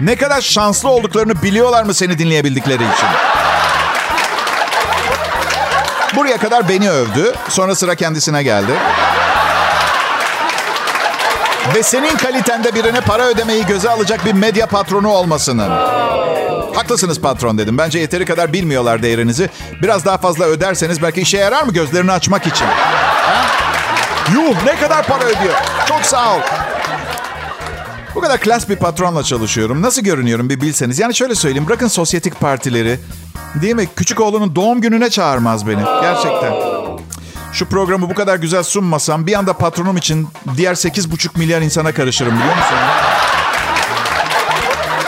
ne 0.00 0.16
kadar 0.16 0.40
şanslı 0.40 0.88
olduklarını 0.88 1.42
biliyorlar 1.42 1.82
mı 1.84 1.94
seni 1.94 2.18
dinleyebildikleri 2.18 2.74
için? 2.82 3.08
Buraya 6.16 6.36
kadar 6.36 6.68
beni 6.68 6.90
övdü. 6.90 7.32
Sonra 7.48 7.74
sıra 7.74 7.94
kendisine 7.94 8.42
geldi. 8.42 8.72
Ve 11.74 11.82
senin 11.82 12.16
kalitende 12.16 12.74
birine 12.74 13.00
para 13.00 13.26
ödemeyi 13.26 13.66
göze 13.66 13.90
alacak 13.90 14.24
bir 14.24 14.32
medya 14.32 14.66
patronu 14.66 15.08
olmasının. 15.08 15.70
Haklısınız 16.74 17.20
patron 17.20 17.58
dedim. 17.58 17.78
Bence 17.78 17.98
yeteri 17.98 18.24
kadar 18.24 18.52
bilmiyorlar 18.52 19.02
değerinizi. 19.02 19.50
Biraz 19.82 20.04
daha 20.04 20.18
fazla 20.18 20.44
öderseniz 20.44 21.02
belki 21.02 21.20
işe 21.20 21.38
yarar 21.38 21.62
mı 21.62 21.72
gözlerini 21.72 22.12
açmak 22.12 22.46
için? 22.46 22.66
Ha? 22.66 23.46
Yuh 24.34 24.64
ne 24.64 24.76
kadar 24.76 25.06
para 25.06 25.24
ödüyor. 25.24 25.54
Çok 25.88 26.04
sağ 26.04 26.36
ol. 26.36 26.40
Bu 28.14 28.20
kadar 28.20 28.40
klas 28.40 28.68
bir 28.68 28.76
patronla 28.76 29.22
çalışıyorum. 29.22 29.82
Nasıl 29.82 30.02
görünüyorum 30.02 30.48
bir 30.48 30.60
bilseniz. 30.60 30.98
Yani 30.98 31.14
şöyle 31.14 31.34
söyleyeyim. 31.34 31.66
Bırakın 31.68 31.88
sosyetik 31.88 32.40
partileri. 32.40 32.98
Değil 33.62 33.74
mi? 33.74 33.88
Küçük 33.96 34.20
oğlunun 34.20 34.56
doğum 34.56 34.80
gününe 34.80 35.10
çağırmaz 35.10 35.66
beni. 35.66 35.82
Gerçekten. 36.02 36.52
Şu 37.52 37.66
programı 37.66 38.10
bu 38.10 38.14
kadar 38.14 38.36
güzel 38.36 38.62
sunmasam 38.62 39.26
bir 39.26 39.34
anda 39.34 39.52
patronum 39.52 39.96
için 39.96 40.28
diğer 40.56 40.74
8,5 40.74 41.38
milyar 41.38 41.60
insana 41.62 41.92
karışırım 41.92 42.32
biliyor 42.38 42.56
musun? 42.56 42.76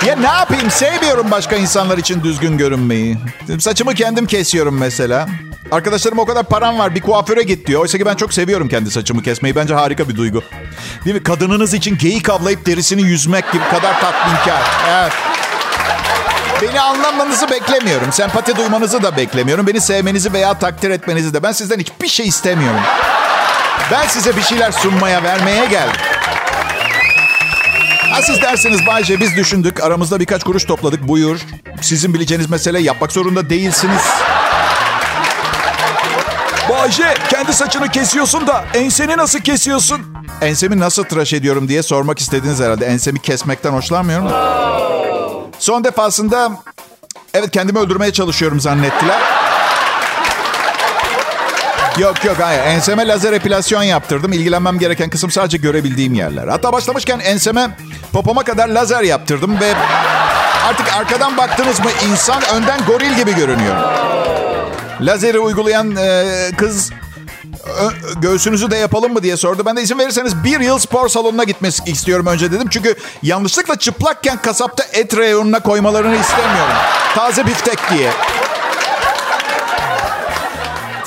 Ya 0.07 0.17
ne 0.17 0.27
yapayım? 0.27 0.71
Sevmiyorum 0.71 1.31
başka 1.31 1.57
insanlar 1.57 1.99
için 1.99 2.23
düzgün 2.23 2.59
görünmeyi. 2.59 3.19
Saçımı 3.59 3.95
kendim 3.95 4.27
kesiyorum 4.27 4.79
mesela. 4.79 5.29
Arkadaşlarım 5.71 6.19
o 6.19 6.25
kadar 6.27 6.45
param 6.45 6.79
var 6.79 6.95
bir 6.95 7.01
kuaföre 7.01 7.43
git 7.43 7.67
diyor. 7.67 7.81
Oysa 7.81 7.99
ki 7.99 8.07
ben 8.07 8.15
çok 8.15 8.35
seviyorum 8.35 8.69
kendi 8.69 8.91
saçımı 8.91 9.23
kesmeyi. 9.23 9.57
Bence 9.57 9.75
harika 9.75 10.09
bir 10.09 10.17
duygu. 10.17 10.43
Değil 11.05 11.17
mi? 11.17 11.23
Kadınınız 11.23 11.75
için 11.75 11.99
geyik 11.99 12.31
avlayıp 12.31 12.67
derisini 12.67 13.03
yüzmek 13.03 13.53
gibi 13.53 13.65
kadar 13.65 14.01
tatminkar. 14.01 14.63
Evet. 14.91 15.13
Beni 16.63 16.81
anlamanızı 16.81 17.51
beklemiyorum. 17.51 18.13
Sempati 18.13 18.57
duymanızı 18.57 19.03
da 19.03 19.17
beklemiyorum. 19.17 19.67
Beni 19.67 19.81
sevmenizi 19.81 20.33
veya 20.33 20.59
takdir 20.59 20.91
etmenizi 20.91 21.35
de. 21.35 21.43
Ben 21.43 21.53
sizden 21.53 21.79
hiçbir 21.79 22.09
şey 22.09 22.29
istemiyorum. 22.29 22.81
Ben 23.91 24.07
size 24.07 24.37
bir 24.37 24.43
şeyler 24.43 24.73
sunmaya, 24.73 25.23
vermeye 25.23 25.67
geldim. 25.67 26.01
Ha 28.19 28.23
siz 28.23 28.43
dersiniz 28.43 28.87
Bayce 28.87 29.21
biz 29.21 29.37
düşündük. 29.37 29.83
Aramızda 29.83 30.21
birkaç 30.21 30.45
kuruş 30.45 30.65
topladık. 30.65 31.09
Buyur. 31.09 31.41
Sizin 31.81 32.15
bileceğiniz 32.15 32.51
mesele 32.51 32.81
yapmak 32.81 33.13
zorunda 33.13 33.51
değilsiniz. 33.51 34.03
Bayce 36.71 37.15
kendi 37.31 37.53
saçını 37.53 37.89
kesiyorsun 37.89 38.47
da 38.47 38.65
enseni 38.75 39.17
nasıl 39.17 39.39
kesiyorsun? 39.39 40.01
Ensemi 40.41 40.81
nasıl 40.81 41.05
tıraş 41.05 41.33
ediyorum 41.33 41.69
diye 41.69 41.83
sormak 41.83 42.19
istediniz 42.19 42.61
herhalde. 42.61 42.87
Ensemi 42.87 43.19
kesmekten 43.23 43.73
hoşlanmıyorum. 43.73 44.29
da. 44.31 44.71
Son 45.59 45.85
defasında 45.85 46.53
evet 47.35 47.51
kendimi 47.51 47.79
öldürmeye 47.79 48.13
çalışıyorum 48.13 48.61
zannettiler. 48.61 49.38
Yok 51.99 52.25
yok 52.25 52.37
hayır. 52.41 52.61
Enseme 52.61 53.09
lazer 53.09 53.33
epilasyon 53.33 53.83
yaptırdım. 53.83 54.33
İlgilenmem 54.33 54.79
gereken 54.79 55.11
kısım 55.11 55.31
sadece 55.31 55.59
görebildiğim 55.59 56.15
yerler. 56.15 56.49
Hatta 56.49 56.73
başlamışken 56.73 57.19
enseme 57.19 57.71
popoma 58.13 58.45
kadar 58.45 58.69
lazer 58.69 59.03
yaptırdım 59.03 59.61
ve 59.61 59.75
artık 60.69 60.97
arkadan 60.97 61.37
baktınız 61.37 61.81
mı 61.81 61.91
insan 62.11 62.43
önden 62.55 62.81
goril 62.87 63.17
gibi 63.17 63.35
görünüyor. 63.35 63.77
Lazeri 65.01 65.39
uygulayan 65.39 65.97
e, 65.97 66.25
kız 66.59 66.91
göğsünüzü 68.17 68.71
de 68.71 68.77
yapalım 68.77 69.13
mı 69.13 69.23
diye 69.23 69.37
sordu. 69.37 69.63
Ben 69.67 69.77
de 69.77 69.83
izin 69.83 69.99
verirseniz 69.99 70.45
bir 70.45 70.61
yıl 70.61 70.79
spor 70.79 71.09
salonuna 71.09 71.45
gitmek 71.45 71.75
istiyorum 71.87 72.27
önce 72.27 72.53
dedim. 72.53 72.69
Çünkü 72.71 72.95
yanlışlıkla 73.23 73.77
çıplakken 73.77 74.43
kasapta 74.43 74.85
et 74.93 75.17
reyonuna 75.17 75.61
koymalarını 75.61 76.17
istemiyorum. 76.17 76.75
Taze 77.15 77.47
biftek 77.47 77.79
diye. 77.91 78.11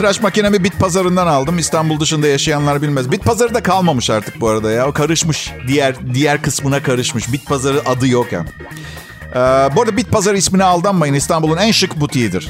Tıraş 0.01 0.21
makinemi 0.21 0.63
bit 0.63 0.79
pazarından 0.79 1.27
aldım. 1.27 1.57
İstanbul 1.57 1.99
dışında 1.99 2.27
yaşayanlar 2.27 2.81
bilmez. 2.81 3.11
Bit 3.11 3.25
pazarı 3.25 3.53
da 3.53 3.63
kalmamış 3.63 4.09
artık 4.09 4.41
bu 4.41 4.49
arada 4.49 4.71
ya. 4.71 4.87
O 4.87 4.91
karışmış. 4.93 5.53
Diğer 5.67 6.13
diğer 6.13 6.41
kısmına 6.41 6.83
karışmış. 6.83 7.33
Bit 7.33 7.45
pazarı 7.45 7.81
adı 7.85 8.07
yok 8.07 8.31
ya. 8.31 8.45
Ee, 9.29 9.35
bu 9.75 9.81
arada 9.81 9.97
bit 9.97 10.11
pazarı 10.11 10.37
ismine 10.37 10.63
aldanmayın. 10.63 11.13
İstanbul'un 11.13 11.57
en 11.57 11.71
şık 11.71 11.99
butiğidir. 11.99 12.49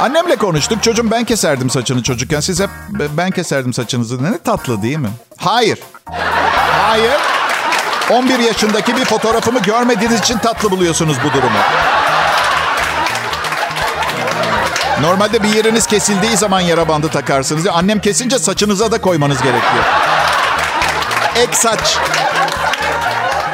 Annemle 0.00 0.36
konuştuk. 0.36 0.82
Çocuğum 0.82 1.10
ben 1.10 1.24
keserdim 1.24 1.70
saçını 1.70 2.02
çocukken. 2.02 2.40
Siz 2.40 2.60
hep 2.60 2.70
ben 2.90 3.30
keserdim 3.30 3.72
saçınızı. 3.72 4.24
Ne 4.24 4.38
tatlı 4.38 4.82
değil 4.82 4.98
mi? 4.98 5.10
Hayır. 5.36 5.78
Hayır. 6.82 7.16
11 8.10 8.38
yaşındaki 8.38 8.96
bir 8.96 9.04
fotoğrafımı 9.04 9.62
görmediğiniz 9.62 10.20
için 10.20 10.38
tatlı 10.38 10.70
buluyorsunuz 10.70 11.16
bu 11.24 11.32
durumu. 11.32 11.58
Normalde 15.00 15.42
bir 15.42 15.48
yeriniz 15.48 15.86
kesildiği 15.86 16.36
zaman 16.36 16.60
yara 16.60 16.88
bandı 16.88 17.08
takarsınız. 17.08 17.66
Annem 17.66 18.00
kesince 18.00 18.38
saçınıza 18.38 18.92
da 18.92 19.00
koymanız 19.00 19.42
gerekiyor. 19.42 19.84
Ek 21.36 21.52
saç. 21.52 21.98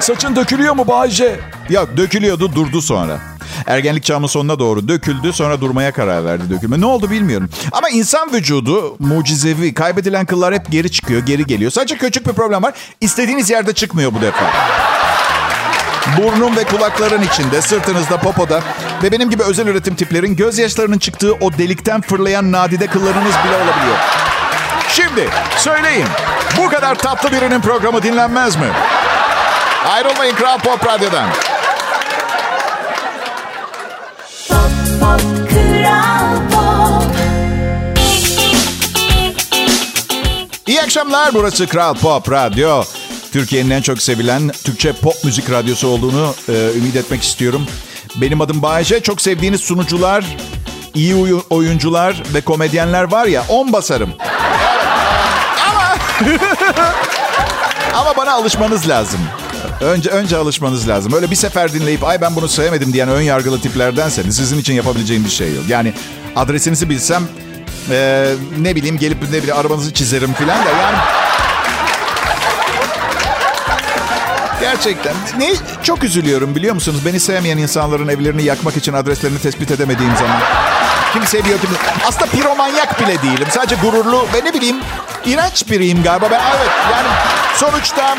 Saçın 0.00 0.36
dökülüyor 0.36 0.74
mu 0.74 0.88
Bayce? 0.88 1.40
Yok 1.70 1.88
dökülüyordu 1.96 2.54
durdu 2.54 2.82
sonra. 2.82 3.20
Ergenlik 3.66 4.04
çağımın 4.04 4.26
sonuna 4.26 4.58
doğru 4.58 4.88
döküldü 4.88 5.32
sonra 5.32 5.60
durmaya 5.60 5.92
karar 5.92 6.24
verdi 6.24 6.50
dökülme. 6.50 6.80
Ne 6.80 6.86
oldu 6.86 7.10
bilmiyorum. 7.10 7.50
Ama 7.72 7.88
insan 7.88 8.32
vücudu 8.32 8.96
mucizevi. 8.98 9.74
Kaybedilen 9.74 10.26
kıllar 10.26 10.54
hep 10.54 10.70
geri 10.70 10.90
çıkıyor 10.90 11.26
geri 11.26 11.46
geliyor. 11.46 11.70
Sadece 11.70 11.96
küçük 11.96 12.26
bir 12.26 12.32
problem 12.32 12.62
var. 12.62 12.74
İstediğiniz 13.00 13.50
yerde 13.50 13.72
çıkmıyor 13.72 14.14
bu 14.14 14.20
defa. 14.20 14.44
Burnun 16.18 16.56
ve 16.56 16.64
kulakların 16.64 17.22
içinde, 17.22 17.62
sırtınızda, 17.62 18.16
popoda 18.16 18.60
ve 19.02 19.12
benim 19.12 19.30
gibi 19.30 19.42
özel 19.42 19.66
üretim 19.66 19.94
tiplerin 19.94 20.36
gözyaşlarının 20.36 20.98
çıktığı 20.98 21.32
o 21.32 21.52
delikten 21.52 22.00
fırlayan 22.00 22.52
nadide 22.52 22.86
kıllarınız 22.86 23.34
bile 23.44 23.56
olabiliyor. 23.56 23.96
Şimdi 24.88 25.28
söyleyin 25.56 26.06
bu 26.56 26.68
kadar 26.68 26.94
tatlı 26.94 27.32
birinin 27.32 27.60
programı 27.60 28.02
dinlenmez 28.02 28.56
mi? 28.56 28.66
Ayrılmayın 29.90 30.34
Kral 30.34 30.58
Pop 30.58 30.86
Radyo'dan. 30.86 31.28
Pop 34.48 34.58
Pop 35.00 35.20
Kral 35.50 36.36
Pop 36.52 37.16
İyi 40.66 40.82
akşamlar 40.82 41.34
burası 41.34 41.66
Kral 41.66 41.94
Pop 41.94 42.30
Radyo. 42.30 42.84
Türkiye'nin 43.32 43.70
en 43.70 43.82
çok 43.82 44.02
sevilen 44.02 44.48
Türkçe 44.64 44.92
pop 44.92 45.24
müzik 45.24 45.50
radyosu 45.50 45.88
olduğunu 45.88 46.34
e, 46.48 46.52
ümit 46.76 46.96
etmek 46.96 47.22
istiyorum. 47.22 47.66
Benim 48.16 48.40
adım 48.40 48.62
Bayece. 48.62 49.00
Çok 49.00 49.20
sevdiğiniz 49.20 49.60
sunucular, 49.60 50.24
iyi 50.94 51.14
uyu- 51.14 51.44
oyuncular 51.50 52.22
ve 52.34 52.40
komedyenler 52.40 53.02
var 53.02 53.26
ya 53.26 53.44
on 53.48 53.72
basarım. 53.72 54.10
Ama 55.68 55.96
ama 57.94 58.16
bana 58.16 58.32
alışmanız 58.32 58.88
lazım. 58.88 59.20
Önce 59.80 60.10
önce 60.10 60.36
alışmanız 60.36 60.88
lazım. 60.88 61.12
Öyle 61.12 61.30
bir 61.30 61.36
sefer 61.36 61.72
dinleyip 61.72 62.04
ay 62.04 62.20
ben 62.20 62.36
bunu 62.36 62.48
sevmedim 62.48 62.92
diyen 62.92 63.08
ön 63.08 63.20
yargılı 63.20 63.60
tiplerdenseniz 63.60 64.36
sizin 64.36 64.58
için 64.58 64.74
yapabileceğim 64.74 65.24
bir 65.24 65.30
şey 65.30 65.54
yok. 65.54 65.64
Yani 65.68 65.92
adresinizi 66.36 66.90
bilsem 66.90 67.22
Ee, 67.90 68.26
ne 68.58 68.76
bileyim 68.76 68.98
gelip 68.98 69.22
ne 69.22 69.28
bileyim 69.38 69.56
arabanızı 69.56 69.92
çizerim 69.92 70.32
filan 70.34 70.64
da 70.64 70.68
yani... 70.70 70.96
Gerçekten. 74.62 75.14
Ne 75.38 75.52
çok 75.82 76.04
üzülüyorum 76.04 76.54
biliyor 76.54 76.74
musunuz? 76.74 77.00
Beni 77.06 77.20
sevmeyen 77.20 77.58
insanların 77.58 78.08
evlerini 78.08 78.42
yakmak 78.42 78.76
için 78.76 78.92
adreslerini 78.92 79.38
tespit 79.38 79.70
edemediğim 79.70 80.16
zaman. 80.16 80.40
Kim 81.12 81.26
seviyor 81.26 81.60
kim... 81.60 81.70
Aslında 82.06 82.26
piromanyak 82.26 83.00
bile 83.00 83.22
değilim. 83.22 83.46
Sadece 83.50 83.76
gururlu 83.76 84.26
ve 84.34 84.44
ne 84.44 84.54
bileyim 84.54 84.76
iğrenç 85.24 85.70
biriyim 85.70 86.02
galiba. 86.02 86.30
Ben 86.30 86.40
evet 86.56 86.70
yani 86.92 87.08
sonuçta... 87.56 88.16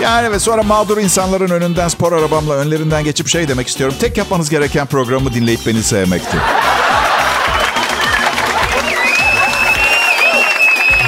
Yani 0.00 0.30
ve 0.30 0.38
sonra 0.38 0.62
mağdur 0.62 0.98
insanların 0.98 1.50
önünden 1.50 1.88
spor 1.88 2.12
arabamla 2.12 2.54
önlerinden 2.54 3.04
geçip 3.04 3.28
şey 3.28 3.48
demek 3.48 3.68
istiyorum. 3.68 3.96
Tek 4.00 4.16
yapmanız 4.16 4.50
gereken 4.50 4.86
programı 4.86 5.34
dinleyip 5.34 5.66
beni 5.66 5.82
sevmekti. 5.82 6.36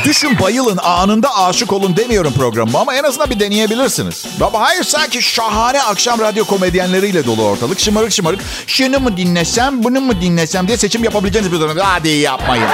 Düşün 0.05 0.39
bayılın 0.41 0.77
anında 0.83 1.37
aşık 1.39 1.73
olun 1.73 1.97
demiyorum 1.97 2.33
programıma 2.33 2.81
ama 2.81 2.95
en 2.95 3.03
azından 3.05 3.31
bir 3.31 3.41
deneyebilirsiniz. 3.41 4.25
Ama 4.41 4.61
hayır 4.61 4.85
sanki 4.85 5.23
şahane 5.23 5.83
akşam 5.83 6.21
radyo 6.21 6.45
komedyenleriyle 6.45 7.27
dolu 7.27 7.43
ortalık. 7.45 7.81
Şımarık 7.81 8.13
şımarık 8.13 8.41
şunu 8.67 9.01
mu 9.01 9.17
dinlesem 9.17 9.85
bunu 9.85 10.01
mu 10.01 10.21
dinlesem 10.21 10.67
diye 10.69 10.77
seçim 10.79 11.05
yapabileceğiniz 11.05 11.53
bir 11.53 11.61
dönem. 11.61 11.77
Hadi 11.79 12.09
yapmayın. 12.09 12.67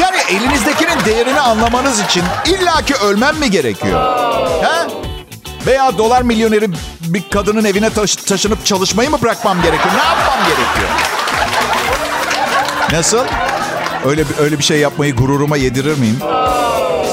Yani 0.00 0.16
elinizdekinin 0.30 1.04
değerini 1.04 1.40
anlamanız 1.40 2.00
için 2.00 2.22
illaki 2.46 2.94
ölmem 2.94 3.36
mi 3.36 3.50
gerekiyor? 3.50 4.16
He? 4.62 4.88
Veya 5.66 5.98
dolar 5.98 6.22
milyoneri 6.22 6.68
bir 7.00 7.22
kadının 7.30 7.64
evine 7.64 7.90
taş- 7.90 8.16
taşınıp 8.16 8.66
çalışmayı 8.66 9.10
mı 9.10 9.22
bırakmam 9.22 9.62
gerekiyor? 9.62 9.94
Ne 9.94 10.02
yapmam 10.08 10.38
gerekiyor? 10.48 10.88
Nasıl? 12.92 13.18
Öyle 14.06 14.24
öyle 14.40 14.58
bir 14.58 14.64
şey 14.64 14.78
yapmayı 14.78 15.16
gururuma 15.16 15.56
yedirir 15.56 15.98
miyim? 15.98 16.18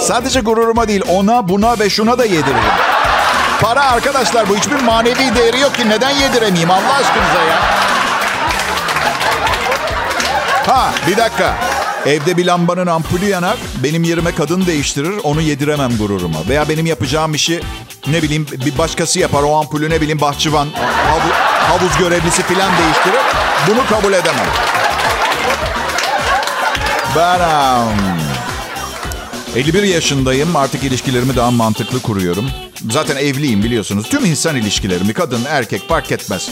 Sadece 0.08 0.40
gururuma 0.40 0.88
değil 0.88 1.02
ona 1.10 1.48
buna 1.50 1.80
ve 1.80 1.90
şuna 1.90 2.18
da 2.18 2.26
yediririm. 2.26 2.72
Para 3.62 3.92
arkadaşlar 3.92 4.50
bu 4.50 4.58
hiçbir 4.58 4.82
manevi 4.84 5.36
değeri 5.36 5.60
yok 5.60 5.76
ki 5.76 5.90
neden 5.90 6.10
yediremeyeyim 6.10 6.72
Allah 6.72 6.94
aşkınıza 6.94 7.44
ya. 7.50 7.60
Ha 10.68 10.92
bir 11.08 11.18
dakika. 11.18 11.56
Evde 12.06 12.38
bir 12.38 12.46
lambanın 12.46 12.88
ampulü 12.88 13.26
yanar. 13.26 13.58
Benim 13.84 14.04
yerime 14.04 14.36
kadın 14.36 14.66
değiştirir. 14.66 15.14
Onu 15.24 15.42
yediremem 15.42 15.98
gururuma. 15.98 16.38
Veya 16.50 16.70
benim 16.70 16.86
yapacağım 16.86 17.34
işi 17.34 17.62
ne 18.08 18.22
bileyim 18.24 18.48
bir 18.66 18.78
başkası 18.78 19.20
yapar. 19.20 19.44
O 19.44 19.60
ampulü 19.60 19.90
ne 19.90 20.02
bileyim 20.02 20.22
bahçıvan, 20.22 20.68
havu- 21.10 21.70
havuz 21.70 21.98
görevlisi 21.98 22.42
falan 22.44 22.72
değiştirir. 22.78 23.22
Bunu 23.68 23.86
kabul 23.90 24.14
edemem. 24.14 24.46
Um, 27.16 28.20
51 29.56 29.84
yaşındayım. 29.84 30.56
Artık 30.56 30.84
ilişkilerimi 30.84 31.36
daha 31.36 31.52
mantıklı 31.52 32.02
kuruyorum. 32.02 32.46
Zaten 32.92 33.16
evliyim 33.16 33.64
biliyorsunuz. 33.64 34.10
Tüm 34.10 34.26
insan 34.26 34.56
ilişkilerimi 34.56 35.14
kadın, 35.14 35.42
erkek 35.50 35.88
fark 35.90 36.12
etmez. 36.12 36.50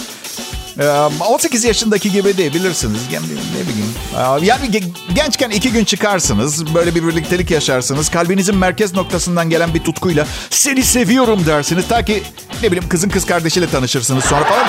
Ee, 0.80 0.88
18 1.28 1.63
yaşındaki 1.63 2.12
gibi 2.12 2.38
değil 2.38 2.54
bilirsiniz. 2.54 3.00
Yani 3.12 3.26
Ne 3.28 3.67
bileyim. 3.70 3.93
Ee, 4.15 4.46
Yani 4.46 4.65
ge- 4.65 5.13
gençken 5.15 5.50
iki 5.50 5.72
gün 5.72 5.86
çıkarsınız. 5.86 6.76
Böyle 6.76 6.96
bir 6.96 7.08
birliktelik 7.08 7.52
yaşarsınız. 7.52 8.10
Kalbinizin 8.10 8.56
merkez 8.58 8.93
noktasından 8.93 9.50
gelen 9.50 9.74
bir 9.74 9.80
tutkuyla 9.84 10.28
seni 10.50 10.84
seviyorum 10.84 11.46
dersiniz. 11.46 11.88
Ta 11.88 12.06
ki 12.06 12.24
ne 12.63 12.72
bileyim 12.72 12.89
kızın 12.89 13.10
kız 13.10 13.26
kardeşiyle 13.26 13.70
tanışırsınız 13.70 14.26
sonra 14.26 14.43
falan. 14.43 14.67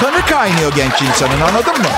Kanı 0.00 0.26
kaynıyor 0.26 0.72
genç 0.76 1.02
insanın 1.02 1.40
anladın 1.40 1.78
mı? 1.78 1.88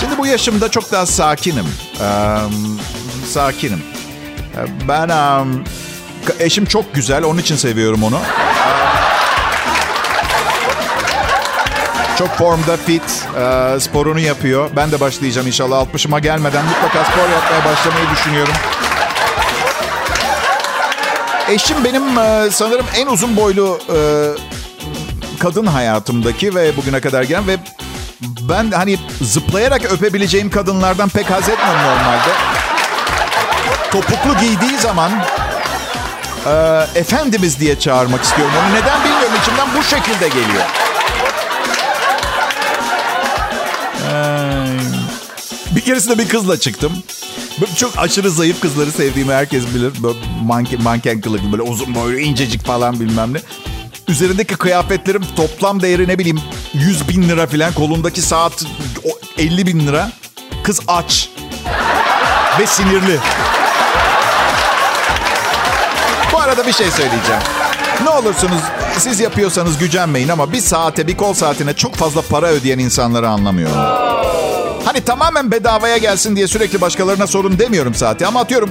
Şimdi 0.00 0.18
bu 0.18 0.26
yaşımda 0.26 0.70
çok 0.70 0.92
daha 0.92 1.06
sakinim. 1.06 1.66
Ee, 2.00 2.38
sakinim. 3.26 3.82
Ben 4.88 5.08
em, 5.08 5.64
eşim 6.38 6.64
çok 6.64 6.94
güzel, 6.94 7.24
onun 7.24 7.38
için 7.38 7.56
seviyorum 7.56 8.02
onu. 8.02 8.18
Çok 12.18 12.28
formda 12.28 12.76
fit, 12.76 13.02
e, 13.40 13.80
sporunu 13.80 14.20
yapıyor. 14.20 14.70
Ben 14.76 14.92
de 14.92 15.00
başlayacağım 15.00 15.46
inşallah 15.46 15.86
60'ıma 15.94 16.18
gelmeden 16.18 16.64
mutlaka 16.64 17.04
spor 17.04 17.28
yapmaya 17.28 17.64
başlamayı 17.64 18.06
düşünüyorum. 18.16 18.54
Eşim 21.48 21.84
benim 21.84 22.18
e, 22.18 22.50
sanırım 22.50 22.86
en 22.96 23.06
uzun 23.06 23.36
boylu 23.36 23.78
e, 23.88 23.98
kadın 25.38 25.66
hayatımdaki 25.66 26.54
ve 26.54 26.76
bugüne 26.76 27.00
kadar 27.00 27.22
gelen 27.22 27.46
ve 27.46 27.56
ben 28.22 28.70
hani 28.70 28.98
zıplayarak 29.20 29.84
öpebileceğim 29.84 30.50
kadınlardan 30.50 31.08
pek 31.08 31.30
haz 31.30 31.48
etmem 31.48 31.76
normalde. 31.76 32.30
Topuklu 33.92 34.38
giydiği 34.40 34.78
zaman 34.78 35.12
e, 36.46 36.52
efendimiz 36.94 37.60
diye 37.60 37.78
çağırmak 37.78 38.24
istiyorum. 38.24 38.54
Onu 38.58 38.74
neden 38.74 39.04
bilmiyorum 39.04 39.34
içimden 39.42 39.68
bu 39.78 39.82
şekilde 39.82 40.28
geliyor. 40.28 40.64
Bir 45.76 45.80
keresinde 45.80 46.18
bir 46.18 46.28
kızla 46.28 46.60
çıktım. 46.60 46.92
Çok 47.76 47.98
aşırı 47.98 48.30
zayıf 48.30 48.60
kızları 48.60 48.92
sevdiğimi 48.92 49.32
herkes 49.32 49.64
bilir. 49.74 49.92
Böyle 50.02 50.18
manken, 50.44 50.82
manken 50.82 51.20
kılıklı 51.20 51.52
böyle 51.52 51.62
uzun 51.62 51.94
boylu 51.94 52.18
incecik 52.18 52.66
falan 52.66 53.00
bilmem 53.00 53.34
ne. 53.34 53.38
Üzerindeki 54.10 54.56
kıyafetlerim 54.56 55.22
toplam 55.36 55.82
değeri 55.82 56.08
ne 56.08 56.18
bileyim 56.18 56.40
100 56.74 57.08
bin 57.08 57.28
lira 57.28 57.46
falan. 57.46 57.72
Kolundaki 57.72 58.22
saat 58.22 58.64
o 59.04 59.08
50 59.38 59.66
bin 59.66 59.86
lira. 59.86 60.12
Kız 60.64 60.80
aç. 60.88 61.28
Ve 62.60 62.66
sinirli. 62.66 63.18
Bu 66.32 66.38
arada 66.38 66.66
bir 66.66 66.72
şey 66.72 66.90
söyleyeceğim. 66.90 67.42
Ne 68.04 68.10
olursunuz 68.10 68.60
siz 68.98 69.20
yapıyorsanız 69.20 69.78
gücenmeyin 69.78 70.28
ama 70.28 70.52
bir 70.52 70.60
saate 70.60 71.06
bir 71.06 71.16
kol 71.16 71.34
saatine 71.34 71.74
çok 71.74 71.94
fazla 71.94 72.22
para 72.22 72.46
ödeyen 72.46 72.78
insanları 72.78 73.28
anlamıyorum. 73.28 73.76
Hani 74.84 75.00
tamamen 75.00 75.50
bedavaya 75.50 75.96
gelsin 75.96 76.36
diye 76.36 76.48
sürekli 76.48 76.80
başkalarına 76.80 77.26
sorun 77.26 77.58
demiyorum 77.58 77.94
saati 77.94 78.26
ama 78.26 78.40
atıyorum 78.40 78.70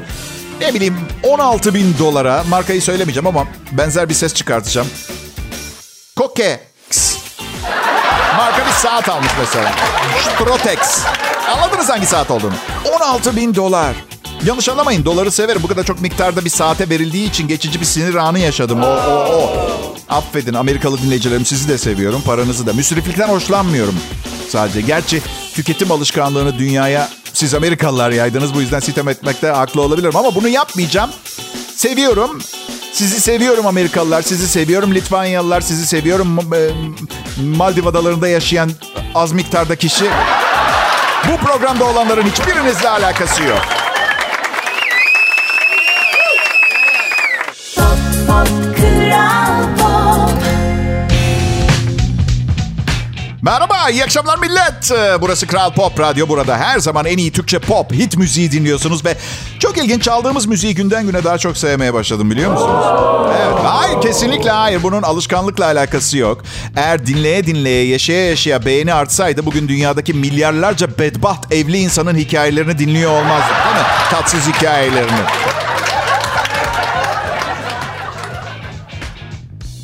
ne 0.61 0.73
bileyim 0.73 0.95
16 1.23 1.73
bin 1.73 1.95
dolara 1.99 2.43
markayı 2.49 2.81
söylemeyeceğim 2.81 3.27
ama 3.27 3.47
benzer 3.71 4.09
bir 4.09 4.13
ses 4.13 4.33
çıkartacağım. 4.33 4.87
Koke. 6.19 6.59
Marka 8.37 8.65
bir 8.67 8.71
saat 8.71 9.09
almış 9.09 9.31
mesela. 9.39 9.71
Strotex. 10.21 10.79
Anladınız 11.49 11.89
hangi 11.89 12.05
saat 12.05 12.31
olduğunu? 12.31 12.53
16 12.95 13.35
bin 13.35 13.55
dolar. 13.55 13.95
Yanlış 14.45 14.69
anlamayın 14.69 15.05
doları 15.05 15.31
severim. 15.31 15.63
Bu 15.63 15.67
kadar 15.67 15.83
çok 15.83 16.01
miktarda 16.01 16.45
bir 16.45 16.49
saate 16.49 16.89
verildiği 16.89 17.29
için 17.29 17.47
geçici 17.47 17.81
bir 17.81 17.85
sinir 17.85 18.15
anı 18.15 18.39
yaşadım. 18.39 18.83
O, 18.83 18.87
o, 18.87 19.33
o. 19.33 19.69
Affedin 20.09 20.53
Amerikalı 20.53 21.01
dinleyicilerim 21.01 21.45
sizi 21.45 21.69
de 21.69 21.77
seviyorum. 21.77 22.21
Paranızı 22.21 22.67
da. 22.67 22.73
Müsriflikten 22.73 23.29
hoşlanmıyorum 23.29 23.95
sadece. 24.49 24.81
Gerçi 24.81 25.21
tüketim 25.53 25.91
alışkanlığını 25.91 26.59
dünyaya 26.59 27.09
siz 27.33 27.53
Amerikalılar 27.53 28.11
yaydınız. 28.11 28.53
Bu 28.53 28.61
yüzden 28.61 28.79
sitem 28.79 29.07
etmekte 29.07 29.47
haklı 29.47 29.81
olabilirim. 29.81 30.15
Ama 30.15 30.35
bunu 30.35 30.47
yapmayacağım. 30.47 31.09
Seviyorum. 31.75 32.41
Sizi 32.91 33.21
seviyorum 33.21 33.67
Amerikalılar. 33.67 34.21
Sizi 34.21 34.47
seviyorum 34.47 34.95
Litvanyalılar. 34.95 35.61
Sizi 35.61 35.87
seviyorum 35.87 36.39
e, 36.39 36.69
Maldiv 37.43 37.85
adalarında 37.85 38.27
yaşayan 38.27 38.71
az 39.15 39.31
miktarda 39.31 39.75
kişi. 39.75 40.05
Bu 41.31 41.37
programda 41.45 41.85
olanların 41.85 42.23
hiçbirinizle 42.23 42.89
alakası 42.89 43.43
yok. 43.43 43.78
Merhaba, 53.41 53.89
iyi 53.89 54.03
akşamlar 54.03 54.37
millet. 54.37 54.91
Ee, 54.91 55.21
Burası 55.21 55.47
Kral 55.47 55.73
Pop 55.73 55.99
Radyo. 55.99 56.27
Burada 56.27 56.57
her 56.57 56.79
zaman 56.79 57.05
en 57.05 57.17
iyi 57.17 57.31
Türkçe 57.31 57.59
pop, 57.59 57.93
hit 57.93 58.17
müziği 58.17 58.51
dinliyorsunuz 58.51 59.05
ve 59.05 59.17
çok 59.59 59.77
ilginç 59.77 60.03
çaldığımız 60.03 60.45
müziği 60.45 60.75
günden 60.75 61.05
güne 61.05 61.23
daha 61.23 61.37
çok 61.37 61.57
sevmeye 61.57 61.93
başladım 61.93 62.31
biliyor 62.31 62.51
musunuz? 62.51 62.85
Evet, 63.41 63.57
hayır 63.63 64.01
kesinlikle 64.01 64.51
hayır. 64.51 64.83
Bunun 64.83 65.01
alışkanlıkla 65.01 65.65
alakası 65.65 66.17
yok. 66.17 66.43
Eğer 66.75 67.05
dinleye 67.05 67.45
dinleye, 67.45 67.87
yaşaya 67.87 68.29
yaşaya 68.29 68.65
beğeni 68.65 68.93
artsaydı 68.93 69.45
bugün 69.45 69.67
dünyadaki 69.67 70.13
milyarlarca 70.13 70.87
bedbaht 70.99 71.53
evli 71.53 71.77
insanın 71.77 72.15
hikayelerini 72.15 72.79
dinliyor 72.79 73.11
olmazdık 73.11 73.55
değil 73.65 73.75
mi? 73.75 73.91
Tatsız 74.11 74.47
hikayelerini. 74.47 75.19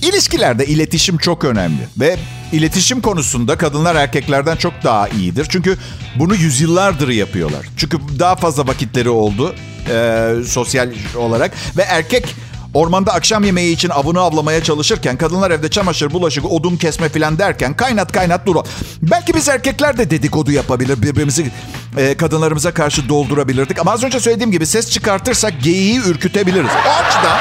İlişkilerde 0.05 0.65
iletişim 0.65 1.17
çok 1.17 1.43
önemli 1.43 1.87
ve 1.99 2.17
iletişim 2.51 3.01
konusunda 3.01 3.57
kadınlar 3.57 3.95
erkeklerden 3.95 4.55
çok 4.55 4.73
daha 4.83 5.07
iyidir. 5.07 5.47
Çünkü 5.49 5.77
bunu 6.19 6.35
yüzyıllardır 6.35 7.09
yapıyorlar. 7.09 7.65
Çünkü 7.77 7.97
daha 8.19 8.35
fazla 8.35 8.67
vakitleri 8.67 9.09
oldu 9.09 9.55
e, 9.89 10.29
sosyal 10.47 10.89
olarak 11.17 11.51
ve 11.77 11.81
erkek 11.81 12.25
Ormanda 12.73 13.13
akşam 13.13 13.43
yemeği 13.43 13.75
için 13.75 13.89
avını 13.89 14.19
avlamaya 14.19 14.63
çalışırken 14.63 15.17
kadınlar 15.17 15.51
evde 15.51 15.69
çamaşır, 15.69 16.13
bulaşık, 16.13 16.45
odun 16.45 16.77
kesme 16.77 17.09
filan 17.09 17.39
derken 17.39 17.73
kaynat 17.73 18.11
kaynat 18.11 18.45
dur. 18.45 18.55
o. 18.55 18.63
Belki 19.01 19.33
biz 19.33 19.49
erkekler 19.49 19.97
de 19.97 20.09
dedikodu 20.09 20.51
yapabilir. 20.51 21.01
Birbirimizi 21.01 21.51
e, 21.97 22.17
kadınlarımıza 22.17 22.73
karşı 22.73 23.09
doldurabilirdik. 23.09 23.79
Ama 23.79 23.91
az 23.91 24.03
önce 24.03 24.19
söylediğim 24.19 24.51
gibi 24.51 24.65
ses 24.65 24.89
çıkartırsak 24.89 25.53
geyiği 25.63 25.99
ürkütebiliriz. 25.99 26.69
O 26.87 26.89
açıdan 26.89 27.37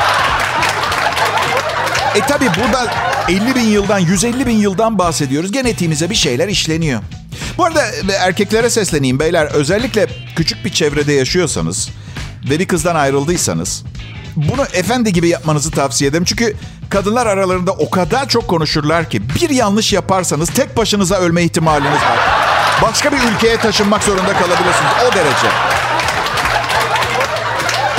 e 2.15 2.21
tabi 2.21 2.45
burada 2.45 2.95
50 3.29 3.55
bin 3.55 3.61
yıldan, 3.61 3.99
150 3.99 4.47
bin 4.47 4.57
yıldan 4.57 4.99
bahsediyoruz. 4.99 5.53
Genetiğimize 5.53 6.11
bir 6.11 6.15
şeyler 6.15 6.49
işleniyor. 6.49 7.01
Bu 7.59 7.65
arada 7.65 7.87
e, 7.87 8.13
erkeklere 8.13 8.71
sesleneyim 8.71 9.19
beyler. 9.19 9.47
Özellikle 9.47 10.07
küçük 10.37 10.65
bir 10.65 10.71
çevrede 10.71 11.13
yaşıyorsanız 11.13 11.91
ve 12.51 12.59
bir 12.59 12.67
kızdan 12.67 12.95
ayrıldıysanız 12.95 13.85
bunu 14.37 14.63
efendi 14.73 15.13
gibi 15.13 15.29
yapmanızı 15.29 15.71
tavsiye 15.71 16.11
ederim. 16.11 16.25
Çünkü 16.25 16.57
kadınlar 16.91 17.27
aralarında 17.27 17.73
o 17.73 17.91
kadar 17.91 18.29
çok 18.29 18.49
konuşurlar 18.49 19.11
ki 19.11 19.23
bir 19.35 19.51
yanlış 19.51 19.93
yaparsanız 19.93 20.51
tek 20.51 20.77
başınıza 20.77 21.17
ölme 21.17 21.43
ihtimaliniz 21.43 22.03
var. 22.03 22.19
Başka 22.83 23.13
bir 23.13 23.19
ülkeye 23.35 23.57
taşınmak 23.57 24.03
zorunda 24.03 24.33
kalabilirsiniz. 24.33 24.93
O 25.09 25.15
derece. 25.15 25.84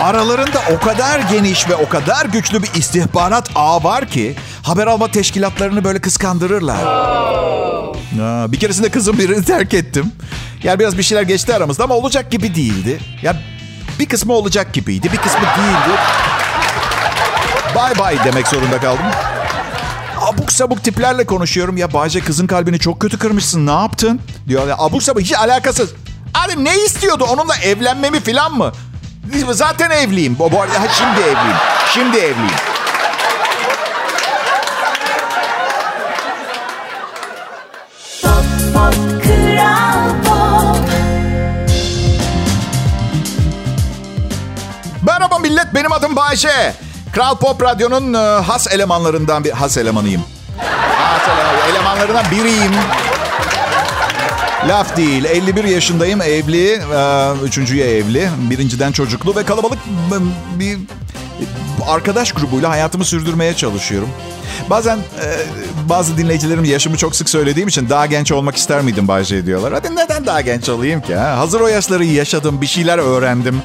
Aralarında 0.02 0.62
o 0.76 0.80
kadar 0.86 1.20
geniş 1.20 1.70
ve 1.70 1.76
o 1.76 1.90
kadar 1.90 2.26
güçlü 2.26 2.64
bir 2.64 2.74
istihbarat 2.74 3.50
ağı 3.56 3.84
var 3.84 4.08
ki 4.08 4.36
haber 4.64 4.88
alma 4.88 5.12
teşkilatlarını 5.12 5.84
böyle 5.84 6.02
kıskandırırlar. 6.02 6.86
Aa, 8.22 8.52
bir 8.52 8.60
keresinde 8.60 8.90
kızım 8.90 9.18
birini 9.20 9.46
terk 9.46 9.74
ettim. 9.74 10.12
Yani 10.64 10.80
biraz 10.80 10.98
bir 10.98 11.04
şeyler 11.04 11.22
geçti 11.24 11.56
aramızda 11.56 11.84
ama 11.84 11.96
olacak 11.96 12.32
gibi 12.32 12.56
değildi. 12.56 13.00
Ya 13.22 13.36
bir 14.00 14.06
kısmı 14.06 14.34
olacak 14.34 14.74
gibiydi, 14.74 15.12
bir 15.12 15.18
kısmı 15.18 15.42
değildi. 15.42 16.00
Bye 17.76 18.06
bye 18.06 18.26
demek 18.26 18.48
zorunda 18.48 18.80
kaldım. 18.80 19.06
Abuk 20.22 20.52
sabuk 20.52 20.84
tiplerle 20.84 21.26
konuşuyorum. 21.26 21.78
Ya 21.78 21.94
Bayce 21.94 22.20
kızın 22.20 22.48
kalbini 22.48 22.80
çok 22.80 23.00
kötü 23.00 23.20
kırmışsın. 23.20 23.68
Ne 23.68 23.72
yaptın? 23.72 24.22
Diyor. 24.48 24.68
Ya, 24.68 24.76
abuk 24.78 25.04
sabuk 25.04 25.22
hiç 25.22 25.34
alakasız. 25.34 25.90
Abi 26.34 26.64
ne 26.64 26.78
istiyordu? 26.84 27.24
Onunla 27.24 27.56
evlenmemi 27.56 28.20
falan 28.20 28.54
mı? 28.58 28.72
Zaten 29.52 29.90
evliyim. 29.90 30.40
Bu, 30.40 30.62
arada 30.62 30.74
şimdi 30.98 31.20
evliyim. 31.20 31.58
Şimdi 31.94 32.18
evliyim. 32.18 32.50
Pop 38.22 38.46
Pop 38.74 39.24
Kral 39.24 40.10
Pop 40.26 40.90
Merhaba 45.02 45.40
millet, 45.40 45.74
benim 45.74 45.92
adım 45.92 46.16
Bayşe. 46.16 46.74
Kral 47.14 47.36
Pop 47.38 47.64
Radyo'nun 47.64 48.14
e, 48.14 48.18
has 48.42 48.68
elemanlarından 48.74 49.44
bir... 49.44 49.52
Has 49.52 49.78
elemanıyım. 49.78 50.24
Has 50.98 51.22
ele- 51.28 51.72
elemanlarından 51.72 52.26
biriyim. 52.32 52.72
Laf 54.68 54.98
değil. 54.98 55.26
51 55.26 55.64
yaşındayım, 55.64 56.22
evli. 56.22 56.82
Üçüncüye 57.44 57.98
evli. 57.98 58.30
Birinciden 58.50 58.92
çocuklu 58.92 59.36
ve 59.36 59.44
kalabalık 59.44 59.80
bir 60.60 60.78
arkadaş 61.88 62.32
grubuyla 62.32 62.70
hayatımı 62.70 63.06
sürdürmeye 63.06 63.54
çalışıyorum. 63.54 64.10
Bazen 64.70 65.00
bazı 65.90 66.18
dinleyicilerim 66.18 66.64
yaşımı 66.64 66.98
çok 66.98 67.16
sık 67.16 67.30
söylediğim 67.30 67.68
için 67.68 67.90
daha 67.90 68.06
genç 68.06 68.32
olmak 68.32 68.56
ister 68.58 68.82
miydim 68.82 69.08
Bayce 69.08 69.46
diyorlar. 69.46 69.74
Hadi 69.74 69.96
neden 69.96 70.26
daha 70.26 70.42
genç 70.42 70.70
olayım 70.70 71.02
ki? 71.02 71.16
Ha? 71.16 71.38
Hazır 71.38 71.62
o 71.62 71.68
yaşları 71.68 72.06
yaşadım, 72.06 72.62
bir 72.62 72.68
şeyler 72.68 72.98
öğrendim. 72.98 73.62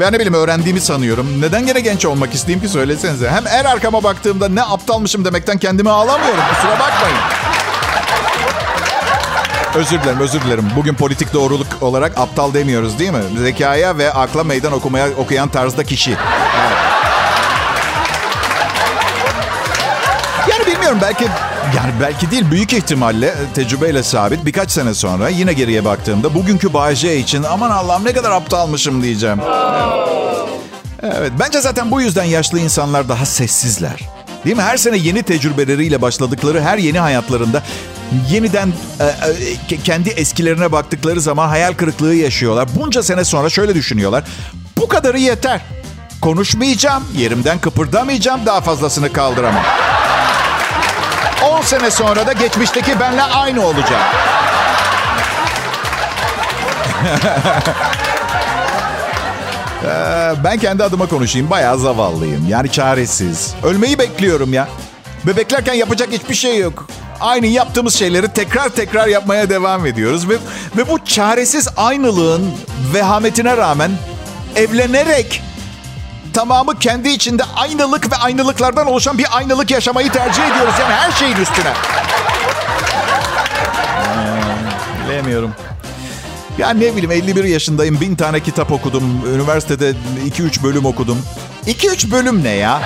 Ve 0.00 0.12
ne 0.12 0.14
bileyim 0.14 0.34
öğrendiğimi 0.34 0.80
sanıyorum. 0.80 1.40
Neden 1.40 1.66
gene 1.66 1.80
genç 1.80 2.04
olmak 2.04 2.34
isteyeyim 2.34 2.66
ki 2.66 2.72
söylesenize. 2.72 3.30
Hem 3.30 3.46
her 3.46 3.64
arkama 3.64 4.02
baktığımda 4.02 4.48
ne 4.48 4.62
aptalmışım 4.62 5.24
demekten 5.24 5.58
kendimi 5.58 5.90
ağlamıyorum. 5.90 6.44
Kusura 6.54 6.72
bakmayın. 6.72 7.18
Özür 9.74 10.02
dilerim, 10.02 10.20
özür 10.20 10.40
dilerim. 10.40 10.64
Bugün 10.76 10.94
politik 10.94 11.34
doğruluk 11.34 11.66
olarak 11.80 12.18
aptal 12.18 12.54
demiyoruz 12.54 12.98
değil 12.98 13.10
mi? 13.10 13.22
Zekaya 13.38 13.98
ve 13.98 14.12
akla 14.12 14.44
meydan 14.44 14.72
okumaya 14.72 15.08
okuyan 15.10 15.48
tarzda 15.48 15.84
kişi. 15.84 16.10
Evet. 16.10 16.76
Yani 20.50 20.66
bilmiyorum 20.66 20.98
belki 21.02 21.24
yani 21.76 21.92
belki 22.00 22.30
değil 22.30 22.50
büyük 22.50 22.72
ihtimalle 22.72 23.26
e, 23.26 23.52
tecrübeyle 23.54 24.02
sabit 24.02 24.44
birkaç 24.44 24.70
sene 24.70 24.94
sonra 24.94 25.28
yine 25.28 25.52
geriye 25.52 25.84
baktığımda 25.84 26.34
bugünkü 26.34 26.72
Bay 26.74 26.94
J 26.94 27.16
için 27.16 27.42
aman 27.42 27.70
Allah'ım 27.70 28.04
ne 28.04 28.12
kadar 28.12 28.30
aptalmışım 28.30 29.02
diyeceğim. 29.02 29.40
Evet 31.02 31.32
bence 31.40 31.60
zaten 31.60 31.90
bu 31.90 32.00
yüzden 32.00 32.24
yaşlı 32.24 32.58
insanlar 32.58 33.08
daha 33.08 33.26
sessizler. 33.26 34.00
Değil 34.44 34.56
mi? 34.56 34.62
Her 34.62 34.76
sene 34.76 34.96
yeni 34.96 35.22
tecrübeleriyle 35.22 36.02
başladıkları 36.02 36.60
her 36.60 36.78
yeni 36.78 36.98
hayatlarında 36.98 37.62
yeniden 38.30 38.72
e, 39.00 39.04
e, 39.04 39.08
ke- 39.68 39.82
kendi 39.82 40.08
eskilerine 40.08 40.72
baktıkları 40.72 41.20
zaman 41.20 41.48
hayal 41.48 41.72
kırıklığı 41.72 42.14
yaşıyorlar. 42.14 42.68
Bunca 42.76 43.02
sene 43.02 43.24
sonra 43.24 43.50
şöyle 43.50 43.74
düşünüyorlar. 43.74 44.24
Bu 44.76 44.88
kadarı 44.88 45.18
yeter. 45.18 45.60
Konuşmayacağım, 46.20 47.04
yerimden 47.16 47.58
kıpırdamayacağım, 47.58 48.46
daha 48.46 48.60
fazlasını 48.60 49.12
kaldıramam. 49.12 49.64
10 51.50 51.62
sene 51.62 51.90
sonra 51.90 52.26
da 52.26 52.32
geçmişteki 52.32 53.00
benle 53.00 53.22
aynı 53.22 53.66
olacağım. 53.66 54.02
Ee, 59.84 60.32
ben 60.44 60.58
kendi 60.58 60.84
adıma 60.84 61.06
konuşayım. 61.06 61.50
Bayağı 61.50 61.78
zavallıyım. 61.78 62.48
Yani 62.48 62.72
çaresiz. 62.72 63.54
Ölmeyi 63.62 63.98
bekliyorum 63.98 64.52
ya. 64.52 64.68
Bebeklerken 65.26 65.74
yapacak 65.74 66.08
hiçbir 66.12 66.34
şey 66.34 66.58
yok. 66.58 66.86
Aynı 67.20 67.46
yaptığımız 67.46 67.94
şeyleri 67.94 68.28
tekrar 68.28 68.68
tekrar 68.68 69.06
yapmaya 69.06 69.50
devam 69.50 69.86
ediyoruz. 69.86 70.28
Ve, 70.28 70.34
ve 70.76 70.88
bu 70.88 71.04
çaresiz 71.04 71.68
aynılığın 71.76 72.52
vehametine 72.94 73.56
rağmen 73.56 73.90
evlenerek 74.56 75.42
tamamı 76.34 76.78
kendi 76.78 77.08
içinde 77.08 77.42
aynılık 77.56 78.12
ve 78.12 78.16
aynılıklardan 78.16 78.86
oluşan 78.86 79.18
bir 79.18 79.26
aynılık 79.36 79.70
yaşamayı 79.70 80.12
tercih 80.12 80.42
ediyoruz. 80.42 80.74
Yani 80.80 80.94
her 80.94 81.12
şeyin 81.12 81.36
üstüne. 81.36 81.72
Ee, 85.06 85.08
Bilemiyorum. 85.08 85.54
Ya 86.58 86.70
ne 86.70 86.96
bileyim 86.96 87.10
51 87.10 87.44
yaşındayım. 87.44 88.00
Bin 88.00 88.16
tane 88.16 88.40
kitap 88.40 88.72
okudum. 88.72 89.22
Üniversitede 89.34 89.94
2-3 90.38 90.62
bölüm 90.62 90.84
okudum. 90.84 91.22
2-3 91.66 92.10
bölüm 92.10 92.44
ne 92.44 92.50
ya? 92.50 92.82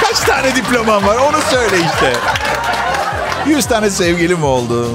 Kaç 0.00 0.20
tane 0.20 0.54
diplomam 0.56 1.06
var 1.06 1.16
onu 1.16 1.36
söyle 1.50 1.76
işte. 1.76 2.12
100 3.46 3.66
tane 3.66 3.90
sevgilim 3.90 4.44
oldu. 4.44 4.88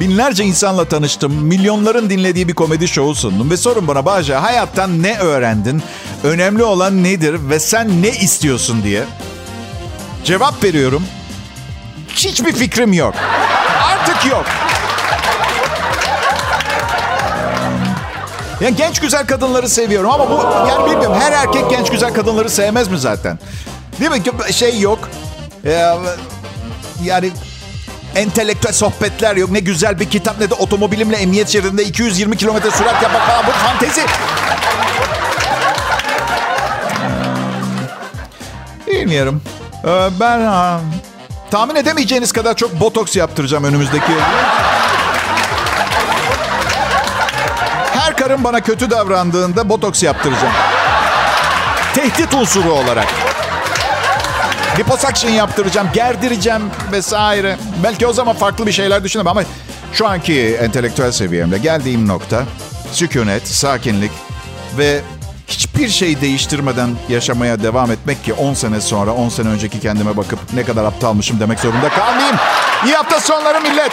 Binlerce 0.00 0.44
insanla 0.44 0.84
tanıştım. 0.84 1.32
Milyonların 1.32 2.10
dinlediği 2.10 2.48
bir 2.48 2.54
komedi 2.54 2.88
şovu 2.88 3.14
sundum. 3.14 3.50
Ve 3.50 3.56
sorun 3.56 3.88
bana 3.88 4.06
Bağca 4.06 4.42
hayattan 4.42 5.02
ne 5.02 5.18
öğrendin? 5.18 5.82
Önemli 6.24 6.62
olan 6.64 7.04
nedir? 7.04 7.36
Ve 7.50 7.60
sen 7.60 8.02
ne 8.02 8.10
istiyorsun 8.10 8.82
diye. 8.82 9.04
Cevap 10.24 10.64
veriyorum. 10.64 11.04
Hiçbir 12.08 12.52
fikrim 12.52 12.92
yok. 12.92 13.14
Artık 13.82 14.30
yok. 14.30 14.44
Yani 18.60 18.76
genç 18.76 19.00
güzel 19.00 19.26
kadınları 19.26 19.68
seviyorum 19.68 20.10
ama 20.10 20.30
bu 20.30 20.68
yani 20.68 20.90
bilmiyorum 20.90 21.16
her 21.20 21.32
erkek 21.32 21.70
genç 21.70 21.90
güzel 21.90 22.14
kadınları 22.14 22.50
sevmez 22.50 22.88
mi 22.88 22.98
zaten? 22.98 23.38
Değil 24.00 24.10
mi? 24.10 24.52
Şey 24.52 24.80
yok. 24.80 25.08
Ee, 25.64 25.94
yani 27.04 27.30
entelektüel 28.14 28.72
sohbetler 28.72 29.36
yok. 29.36 29.50
Ne 29.50 29.60
güzel 29.60 30.00
bir 30.00 30.10
kitap 30.10 30.40
ne 30.40 30.50
de 30.50 30.54
otomobilimle 30.54 31.16
emniyet 31.16 31.48
şeridinde 31.48 31.84
220 31.84 32.36
kilometre 32.36 32.70
sürat 32.70 33.02
yapmak 33.02 33.26
falan. 33.26 33.46
Bu 33.46 33.50
fantezi. 33.50 34.02
Bilmiyorum. 38.86 39.42
Ee, 39.84 40.08
ben 40.20 40.40
ha, 40.40 40.80
tahmin 41.50 41.74
edemeyeceğiniz 41.74 42.32
kadar 42.32 42.56
çok 42.56 42.80
botoks 42.80 43.16
yaptıracağım 43.16 43.64
önümüzdeki 43.64 44.12
yıl. 44.12 44.20
Her 47.92 48.16
karın 48.16 48.44
bana 48.44 48.60
kötü 48.60 48.90
davrandığında 48.90 49.68
botoks 49.68 50.02
yaptıracağım. 50.02 50.52
Tehdit 51.94 52.34
unsuru 52.34 52.72
olarak. 52.72 53.23
Liposuction 54.78 55.30
yaptıracağım, 55.30 55.88
gerdireceğim 55.94 56.62
vesaire. 56.92 57.56
Belki 57.84 58.06
o 58.06 58.12
zaman 58.12 58.36
farklı 58.36 58.66
bir 58.66 58.72
şeyler 58.72 59.04
düşünürüm 59.04 59.28
ama 59.28 59.42
şu 59.92 60.08
anki 60.08 60.58
entelektüel 60.60 61.12
seviyemde 61.12 61.58
geldiğim 61.58 62.08
nokta 62.08 62.42
sükunet, 62.92 63.48
sakinlik 63.48 64.10
ve 64.78 65.00
hiçbir 65.48 65.88
şey 65.88 66.20
değiştirmeden 66.20 66.90
yaşamaya 67.08 67.62
devam 67.62 67.90
etmek 67.90 68.24
ki 68.24 68.32
10 68.32 68.54
sene 68.54 68.80
sonra 68.80 69.12
10 69.12 69.28
sene 69.28 69.48
önceki 69.48 69.80
kendime 69.80 70.16
bakıp 70.16 70.38
ne 70.54 70.64
kadar 70.64 70.84
aptalmışım 70.84 71.40
demek 71.40 71.60
zorunda 71.60 71.88
kalmayayım. 71.88 72.36
İyi 72.86 72.94
hafta 72.94 73.20
sonları 73.20 73.60
millet. 73.60 73.92